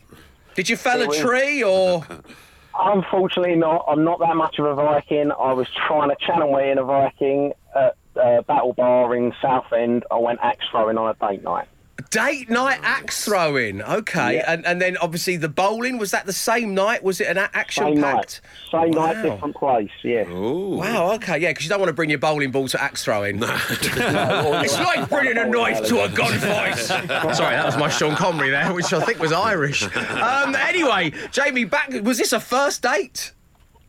Did 0.56 0.68
you 0.68 0.76
fell 0.76 1.02
a 1.02 1.06
was- 1.06 1.18
tree 1.18 1.62
or? 1.62 2.04
Unfortunately, 2.78 3.54
not. 3.54 3.86
I'm 3.88 4.04
not 4.04 4.18
that 4.18 4.36
much 4.36 4.58
of 4.58 4.66
a 4.66 4.74
Viking. 4.74 5.30
I 5.32 5.52
was 5.54 5.66
trying 5.86 6.10
to 6.10 6.16
channel 6.20 6.52
me 6.52 6.70
in 6.70 6.76
a 6.76 6.84
Viking 6.84 7.54
at 7.74 7.96
uh, 8.22 8.42
Battle 8.42 8.74
Bar 8.74 9.16
in 9.16 9.32
Southend. 9.40 10.04
I 10.10 10.18
went 10.18 10.40
axe 10.42 10.66
throwing 10.70 10.98
on 10.98 11.08
a 11.08 11.26
date 11.26 11.42
night. 11.42 11.68
Date 12.10 12.48
night 12.50 12.78
axe 12.82 13.24
throwing. 13.24 13.82
Okay. 13.82 14.36
Yeah. 14.36 14.52
And, 14.52 14.66
and 14.66 14.80
then 14.80 14.96
obviously 14.98 15.36
the 15.36 15.48
bowling, 15.48 15.98
was 15.98 16.10
that 16.12 16.26
the 16.26 16.32
same 16.32 16.74
night? 16.74 17.02
Was 17.02 17.20
it 17.20 17.26
an 17.28 17.38
action 17.52 17.84
Same 17.84 18.00
night. 18.00 18.14
packed? 18.16 18.40
Same 18.70 18.90
night, 18.90 19.16
Wow. 19.16 19.22
different 19.22 19.56
place. 19.56 19.90
Yeah. 20.02 20.24
Wow, 20.30 21.12
okay, 21.14 21.38
yeah, 21.38 21.50
because 21.50 21.64
you 21.64 21.68
don't 21.68 21.80
want 21.80 21.88
to 21.88 21.94
bring 21.94 22.10
your 22.10 22.18
bowling 22.18 22.50
ball 22.50 22.68
to 22.68 22.82
axe 22.82 23.04
throwing. 23.04 23.38
it's 23.42 24.78
like 24.78 25.08
bringing 25.08 25.38
a 25.38 25.46
knife 25.46 25.84
to 25.86 26.04
a 26.04 26.08
gunfight. 26.08 26.76
Sorry, 27.34 27.56
that 27.56 27.64
was 27.66 27.76
my 27.76 27.88
Sean 27.88 28.14
Connery 28.14 28.50
there, 28.50 28.72
which 28.72 28.92
I 28.92 29.00
think 29.04 29.18
was 29.18 29.32
Irish. 29.32 29.82
Um, 29.96 30.54
anyway, 30.54 31.12
Jamie, 31.32 31.64
back 31.64 31.90
was 32.02 32.18
this 32.18 32.32
a 32.32 32.40
first 32.40 32.82
date? 32.82 33.32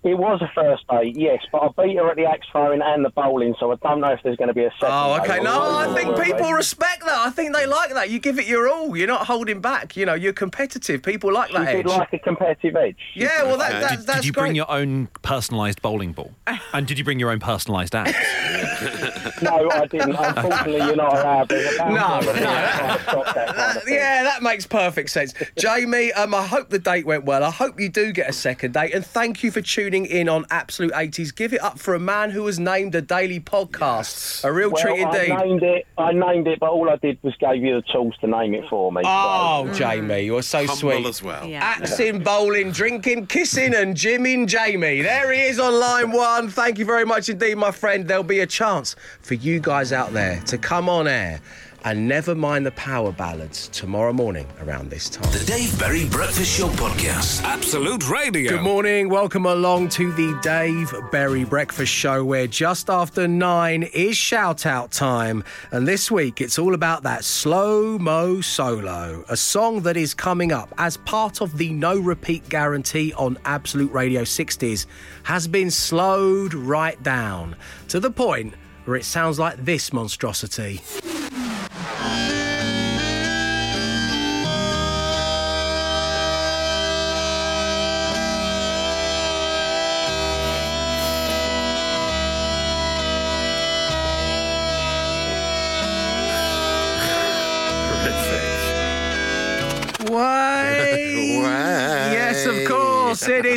It 0.04 0.18
was 0.18 0.42
a 0.42 0.50
first 0.56 0.88
date, 0.88 1.18
yes, 1.18 1.44
but 1.52 1.58
I 1.64 1.84
beat 1.84 1.98
her 1.98 2.10
at 2.10 2.16
the 2.16 2.26
axe 2.26 2.48
throwing 2.52 2.82
and 2.82 3.04
the 3.04 3.10
bowling, 3.10 3.56
so 3.60 3.72
I 3.72 3.76
don't 3.76 4.00
know 4.00 4.10
if 4.12 4.22
there's 4.24 4.38
going 4.38 4.48
to 4.48 4.54
be 4.54 4.64
a 4.64 4.72
second. 4.80 4.90
Oh, 4.92 5.18
okay. 5.22 5.42
No, 5.42 5.60
I 5.60 5.94
think 5.94 6.16
people 6.24 6.54
respect 6.54 7.04
that. 7.06 7.18
I 7.18 7.30
think 7.32 7.54
they 7.54 7.66
like 7.66 7.94
that. 7.94 8.10
You 8.10 8.20
give 8.20 8.40
it 8.40 8.48
your 8.48 8.70
all. 8.72 8.96
You're 8.96 9.08
not 9.08 9.26
holding 9.26 9.60
back. 9.60 9.98
You 9.98 10.06
know, 10.06 10.14
you're 10.14 10.34
competitive. 10.34 11.02
People 11.04 11.34
like 11.34 11.50
She 11.50 11.54
that 11.58 11.66
did 11.72 11.80
edge. 11.80 11.86
like 11.88 12.14
a 12.14 12.20
competitive 12.20 12.76
edge. 12.76 12.96
Yeah, 13.16 13.44
well, 13.44 13.58
that, 13.58 13.82
that, 13.82 13.90
Did, 13.98 14.08
that's 14.08 14.20
did 14.20 14.26
you 14.28 14.32
great. 14.34 14.42
bring 14.44 14.56
your 14.56 14.70
own 14.72 15.08
personalised 15.24 15.82
bowling 15.82 16.14
ball? 16.14 16.32
and 16.74 16.88
did 16.88 16.98
you 17.00 17.04
bring 17.04 17.20
your 17.20 17.32
own 17.32 17.40
personalised 17.40 17.94
axe? 17.96 18.14
No, 19.42 19.70
I 19.72 19.86
didn't. 19.86 20.16
Unfortunately, 20.16 20.78
you're 20.78 20.96
not 20.96 21.14
allowed. 21.14 21.52
No, 21.78 22.20
no. 22.20 22.34
trying 22.34 22.98
to 22.98 23.04
stop 23.04 23.36
that 23.36 23.56
That- 23.56 23.84
yeah, 23.88 24.24
that 24.24 24.42
makes 24.42 24.66
perfect 24.66 25.10
sense. 25.12 25.34
Jamie, 25.58 26.12
um, 26.14 26.34
I 26.34 26.46
hope 26.46 26.70
the 26.70 26.80
date 26.80 27.06
went 27.06 27.26
well. 27.26 27.44
I 27.44 27.52
hope 27.52 27.80
you 27.80 27.90
do 27.90 28.12
get 28.12 28.30
a 28.30 28.34
second 28.34 28.74
date. 28.74 28.94
And 28.94 29.06
thank 29.06 29.44
you 29.44 29.52
for 29.52 29.62
tuning 29.62 29.87
in 30.06 30.28
on 30.30 30.46
Absolute 30.50 30.92
80s. 30.94 31.36
Give 31.36 31.54
it 31.54 31.62
up 31.62 31.80
for 31.80 31.96
a 31.96 32.00
man 32.00 32.32
who 32.32 32.44
was 32.44 32.60
named 32.60 32.94
a 32.96 33.02
daily 33.02 33.40
podcast. 33.40 34.44
A 34.44 34.52
real 34.52 34.72
Well, 34.72 34.82
treat 34.82 35.00
indeed. 35.00 35.32
I 35.32 35.44
named 35.46 35.64
it. 35.64 35.88
I 35.98 36.12
named 36.12 36.48
it, 36.48 36.60
but 36.60 36.70
all 36.70 36.90
I 36.90 36.96
did 36.98 37.18
was 37.24 37.36
gave 37.38 37.64
you 37.64 37.76
the 37.76 37.82
tools 37.92 38.16
to 38.22 38.28
name 38.28 38.54
it 38.54 38.68
for 38.70 38.92
me. 38.92 39.02
Oh, 39.06 39.68
so. 39.68 39.74
Jamie, 39.74 40.22
you're 40.22 40.42
so 40.42 40.60
Humble 40.60 40.76
sweet. 40.76 41.06
as 41.06 41.24
well. 41.24 41.46
Yeah. 41.46 41.64
Axing, 41.64 42.24
bowling, 42.24 42.72
drinking, 42.72 43.28
kissing, 43.28 43.74
and 43.74 43.96
Jimming 43.96 44.48
Jamie. 44.48 45.02
There 45.02 45.32
he 45.32 45.42
is 45.42 45.60
on 45.60 45.80
line 45.80 46.12
one. 46.12 46.50
Thank 46.50 46.78
you 46.80 46.86
very 46.86 47.06
much 47.06 47.30
indeed, 47.30 47.56
my 47.56 47.72
friend. 47.72 48.08
There'll 48.08 48.24
be 48.24 48.40
a 48.40 48.48
chance 48.48 48.96
for 49.22 49.34
you 49.36 49.60
guys 49.60 49.92
out 49.92 50.14
there 50.14 50.42
to 50.48 50.58
come 50.58 50.90
on 50.90 51.08
air 51.08 51.40
and 51.84 52.08
never 52.08 52.36
mind 52.36 52.66
the 52.66 52.72
power 52.72 53.12
ballads 53.12 53.68
tomorrow 53.70 54.14
morning 54.14 54.48
around 54.62 54.90
this 54.90 55.10
time. 55.10 55.32
The 55.32 55.44
Dave 55.46 55.78
Berry 55.80 56.06
Breakfast 56.10 56.58
Show 56.58 56.68
Podcast. 56.70 57.44
Absolute 57.44 58.10
Radio. 58.10 58.52
Good 58.52 58.62
morning. 58.62 59.10
Welcome 59.10 59.46
along 59.46 59.90
to 59.90 60.12
the 60.14 60.38
Dave 60.42 60.94
Berry 61.12 61.44
Breakfast 61.44 61.92
Show, 61.92 62.24
where 62.26 62.48
just 62.48 62.90
after 62.90 63.28
nine 63.28 63.84
is 63.84 64.18
shout 64.18 64.66
out 64.66 64.92
time. 64.92 65.44
And 65.72 65.88
this 65.88 66.12
week 66.12 66.42
it's 66.42 66.60
all 66.60 66.74
about 66.74 67.04
that 67.04 67.24
slow 67.24 67.98
mo 67.98 68.42
solo, 68.42 69.24
a 69.30 69.38
song 69.38 69.82
that 69.82 69.98
is 69.98 70.14
coming 70.14 70.52
up 70.52 70.74
as 70.78 70.98
part 70.98 71.42
of 71.42 71.58
the 71.58 71.72
no 71.74 71.98
repeat 71.98 72.48
guarantee 72.50 73.14
on 73.14 73.38
Absolute 73.46 73.92
Radio 73.92 74.22
60s, 74.22 74.86
has 75.24 75.48
been 75.48 75.72
slowed 75.72 76.54
right 76.54 77.02
down 77.04 77.56
to 77.90 78.00
the 78.00 78.12
point 78.12 78.54
where 78.86 78.96
it 78.96 79.06
sounds 79.06 79.38
like 79.38 79.58
this 79.66 79.92
monstrosity. 79.92 80.82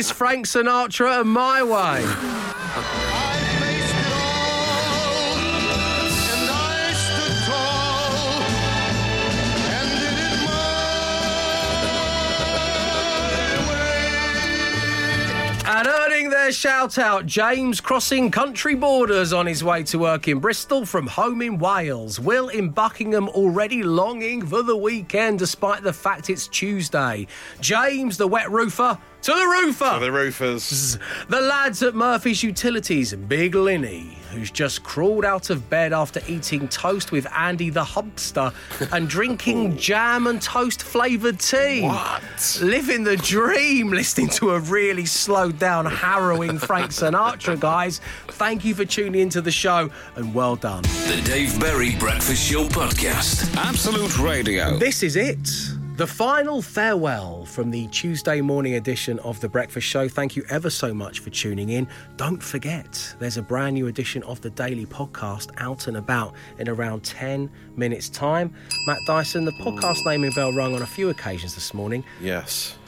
is 0.01 0.09
Frank 0.09 0.47
Sinatra 0.47 1.21
and 1.21 1.29
My 1.29 1.61
Way. 1.61 2.01
And 15.67 15.87
earning 15.87 16.31
their 16.31 16.51
shout 16.51 16.97
out, 16.97 17.27
James 17.27 17.79
crossing 17.79 18.31
country 18.31 18.73
borders 18.73 19.31
on 19.33 19.45
his 19.45 19.63
way 19.63 19.83
to 19.83 19.99
work 19.99 20.27
in 20.27 20.39
Bristol 20.39 20.83
from 20.83 21.05
home 21.05 21.43
in 21.43 21.59
Wales. 21.59 22.19
Will 22.19 22.49
in 22.49 22.69
Buckingham 22.69 23.29
already 23.29 23.83
longing 23.83 24.43
for 24.43 24.63
the 24.63 24.75
weekend 24.75 25.37
despite 25.37 25.83
the 25.83 25.93
fact 25.93 26.31
it's 26.31 26.47
Tuesday. 26.47 27.27
James, 27.59 28.17
the 28.17 28.27
wet 28.27 28.49
roofer, 28.49 28.97
to 29.21 29.31
the 29.31 29.45
roofer. 29.45 29.93
To 29.93 29.99
the 29.99 30.11
roofers. 30.11 30.97
The 31.29 31.41
lads 31.41 31.83
at 31.83 31.93
Murphy's 31.95 32.43
Utilities, 32.43 33.13
Big 33.13 33.53
Linny, 33.55 34.17
who's 34.31 34.49
just 34.49 34.83
crawled 34.83 35.25
out 35.25 35.49
of 35.49 35.69
bed 35.69 35.93
after 35.93 36.21
eating 36.27 36.67
toast 36.67 37.11
with 37.11 37.27
Andy 37.31 37.69
the 37.69 37.83
Hubster 37.83 38.53
and 38.91 39.07
drinking 39.07 39.77
jam 39.77 40.27
and 40.27 40.41
toast 40.41 40.83
flavoured 40.83 41.39
tea. 41.39 41.81
What? 41.81 42.59
Living 42.61 43.03
the 43.03 43.17
dream, 43.17 43.91
listening 43.91 44.29
to 44.29 44.51
a 44.51 44.59
really 44.59 45.05
slowed 45.05 45.59
down, 45.59 45.85
harrowing 45.85 46.57
Frank 46.57 46.91
Sinatra, 46.91 47.59
guys. 47.59 48.01
Thank 48.27 48.65
you 48.65 48.73
for 48.73 48.85
tuning 48.85 49.21
into 49.21 49.41
the 49.41 49.51
show 49.51 49.89
and 50.15 50.33
well 50.33 50.55
done. 50.55 50.81
The 50.81 51.21
Dave 51.25 51.59
Berry 51.59 51.95
Breakfast 51.97 52.49
Show 52.49 52.67
Podcast. 52.67 53.55
Absolute 53.55 54.17
Radio. 54.17 54.77
This 54.77 55.03
is 55.03 55.15
it. 55.15 55.80
The 56.01 56.07
final 56.07 56.63
farewell 56.63 57.45
from 57.45 57.69
the 57.69 57.85
Tuesday 57.89 58.41
morning 58.41 58.73
edition 58.73 59.19
of 59.19 59.39
The 59.39 59.47
Breakfast 59.47 59.85
Show. 59.85 60.09
Thank 60.09 60.35
you 60.35 60.43
ever 60.49 60.71
so 60.71 60.95
much 60.95 61.19
for 61.19 61.29
tuning 61.29 61.69
in. 61.69 61.87
Don't 62.17 62.41
forget, 62.41 63.15
there's 63.19 63.37
a 63.37 63.43
brand 63.43 63.75
new 63.75 63.85
edition 63.85 64.23
of 64.23 64.41
the 64.41 64.49
Daily 64.49 64.87
Podcast 64.87 65.51
out 65.57 65.85
and 65.85 65.97
about 65.97 66.33
in 66.57 66.67
around 66.67 67.03
10 67.03 67.51
minutes' 67.75 68.09
time. 68.09 68.51
Matt 68.87 68.97
Dyson, 69.05 69.45
the 69.45 69.51
podcast 69.51 70.03
naming 70.03 70.31
bell 70.31 70.51
rung 70.51 70.73
on 70.73 70.81
a 70.81 70.87
few 70.87 71.11
occasions 71.11 71.53
this 71.53 71.71
morning, 71.71 72.03
Yes. 72.19 72.79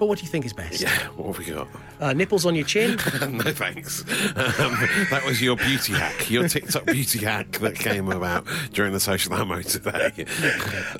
But 0.00 0.06
what 0.06 0.18
do 0.18 0.24
you 0.24 0.28
think 0.30 0.44
is 0.44 0.52
best? 0.52 0.80
Yeah, 0.80 0.88
what 1.16 1.36
have 1.36 1.38
we 1.46 1.52
got? 1.52 1.68
Uh, 2.00 2.12
nipples 2.14 2.44
on 2.46 2.54
your 2.56 2.64
chin? 2.66 2.96
no 3.30 3.52
thanks. 3.52 4.00
Um, 4.00 4.74
that 5.10 5.22
was 5.24 5.40
your 5.40 5.54
beauty 5.56 5.92
hack, 5.92 6.28
your 6.30 6.48
TikTok 6.48 6.86
beauty 6.86 7.18
hack 7.24 7.52
that 7.58 7.76
came 7.76 8.10
about 8.10 8.46
during 8.72 8.92
the 8.92 8.98
social 9.00 9.34
ammo 9.34 9.60
today. 9.62 10.24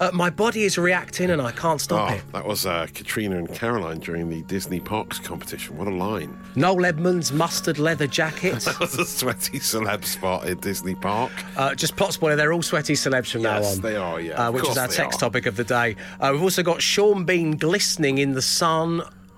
Uh, 0.01 0.11
my 0.13 0.31
body 0.31 0.65
is 0.65 0.77
reacting 0.79 1.31
and 1.31 1.41
I 1.43 1.51
can't 1.53 1.81
stop 1.81 2.11
Oh, 2.11 2.15
it. 2.15 2.23
that 2.33 2.47
was 2.47 2.67
uh, 2.67 2.87
Katrina 2.95 3.37
and 3.39 3.53
Caroline 3.53 3.99
during 3.99 4.29
the 4.29 4.43
Disney 4.43 4.79
Parks 4.79 5.19
competition. 5.19 5.77
What 5.79 5.89
a 5.89 5.91
line. 5.91 6.39
Noel 6.55 6.85
Edmonds' 6.85 7.33
mustard 7.33 7.79
leather 7.79 8.07
jacket. 8.07 8.61
That 8.71 8.79
was 8.79 8.99
a 8.99 9.07
sweaty 9.07 9.59
celeb 9.59 10.05
spot 10.05 10.47
in 10.47 10.59
Disney 10.61 10.95
Park. 10.95 11.33
Uh, 11.57 11.75
just 11.75 11.97
plot 11.97 12.13
spoiler, 12.13 12.37
they're 12.37 12.53
all 12.53 12.63
sweaty 12.63 12.93
celebs 12.95 13.33
from 13.33 13.41
Yes, 13.41 13.63
now 13.65 13.71
on. 13.71 13.81
they 13.81 13.97
are, 13.97 14.21
yeah. 14.21 14.49
Uh, 14.49 14.53
which 14.53 14.69
is 14.69 14.77
our 14.79 14.87
text 14.89 15.17
are. 15.19 15.27
topic 15.29 15.47
of 15.47 15.57
the 15.57 15.65
day. 15.65 15.97
Uh, 16.21 16.31
we've 16.33 16.43
also 16.43 16.63
got 16.63 16.83
Sean 16.83 17.25
Bean 17.25 17.57
glistening 17.57 18.19
in 18.19 18.33
the 18.33 18.43
sun 18.43 18.90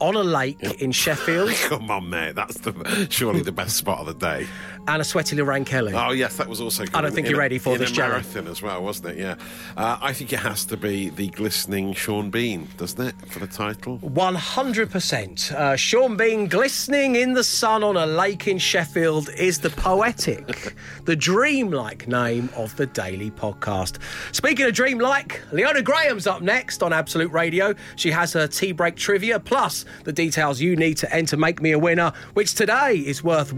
on 0.03 0.17
a 0.17 0.23
lake 0.23 0.61
in 0.83 0.91
Sheffield 0.91 1.51
Come 1.69 1.91
on, 1.91 2.11
mate. 2.11 2.35
That's 2.35 2.59
the 2.59 3.07
surely 3.09 3.43
the 3.43 3.53
best 3.53 3.77
spot 3.77 4.01
of 4.01 4.07
the 4.07 4.15
day. 4.15 4.47
And 4.89 5.01
a 5.01 5.05
sweaty 5.05 5.37
Lorraine 5.37 5.65
Kelly. 5.65 5.93
Oh 5.95 6.11
yes, 6.13 6.37
that 6.37 6.49
was 6.49 6.61
also. 6.61 6.85
Good 6.85 6.95
I 6.95 7.01
don't 7.01 7.13
think 7.15 7.27
in 7.27 7.31
you're 7.33 7.41
a- 7.41 7.43
ready 7.45 7.59
for 7.59 7.75
in 7.75 7.81
this, 7.81 7.91
a 7.97 8.01
marathon 8.01 8.49
as 8.49 8.63
well, 8.63 8.83
wasn't 8.83 9.11
it? 9.11 9.19
Yeah, 9.19 9.37
uh, 9.77 9.99
I 10.01 10.13
think 10.13 10.33
it 10.33 10.39
has 10.41 10.65
to 10.67 10.77
be 10.77 11.09
the 11.11 11.29
glistening 11.29 11.93
Sean 11.95 12.31
Bean, 12.31 12.69
doesn't 12.77 13.01
it, 13.07 13.15
for 13.29 13.39
the 13.39 13.47
title? 13.47 13.99
100%. 13.99 15.53
Uh, 15.53 15.77
Sean 15.77 16.17
Bean 16.17 16.47
glistening 16.49 17.17
in 17.17 17.33
the 17.33 17.45
sun 17.45 17.83
on 17.85 17.97
a 17.97 18.07
lake 18.07 18.47
in 18.49 18.59
Sheffield 18.59 19.29
is 19.37 19.59
the 19.61 19.71
poetic, 19.71 20.75
the 21.05 21.17
dreamlike 21.17 22.09
name 22.09 22.49
of 22.57 22.75
the 22.77 22.87
daily 22.87 23.31
podcast. 23.31 23.99
Speaking 24.33 24.67
of 24.67 24.75
dreamlike, 24.75 25.41
Leona 25.53 25.83
Graham's 25.83 26.27
up 26.27 26.43
next 26.43 26.83
on 26.83 26.93
Absolute 26.93 27.31
Radio. 27.33 27.75
She 27.97 28.11
has 28.11 28.33
her 28.33 28.47
tea 28.47 28.73
break 28.73 28.97
trivia 28.97 29.39
plus 29.41 29.85
the 30.05 30.13
details 30.13 30.61
you 30.61 30.77
need 30.77 30.97
to 30.99 31.15
enter 31.15 31.37
Make 31.37 31.61
Me 31.63 31.73
a 31.73 31.79
Winner, 31.79 32.13
which 32.35 32.55
today 32.55 32.95
is 32.97 33.23
worth 33.25 33.53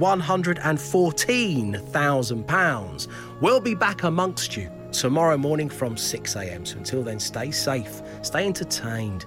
£114,000. 1.17 3.09
We'll 3.41 3.61
be 3.61 3.75
back 3.75 4.03
amongst 4.05 4.57
you 4.57 4.71
tomorrow 4.93 5.37
morning 5.37 5.69
from 5.69 5.97
6am. 5.97 6.67
So 6.67 6.79
until 6.79 7.03
then, 7.03 7.19
stay 7.19 7.51
safe, 7.51 8.01
stay 8.23 8.47
entertained. 8.47 9.27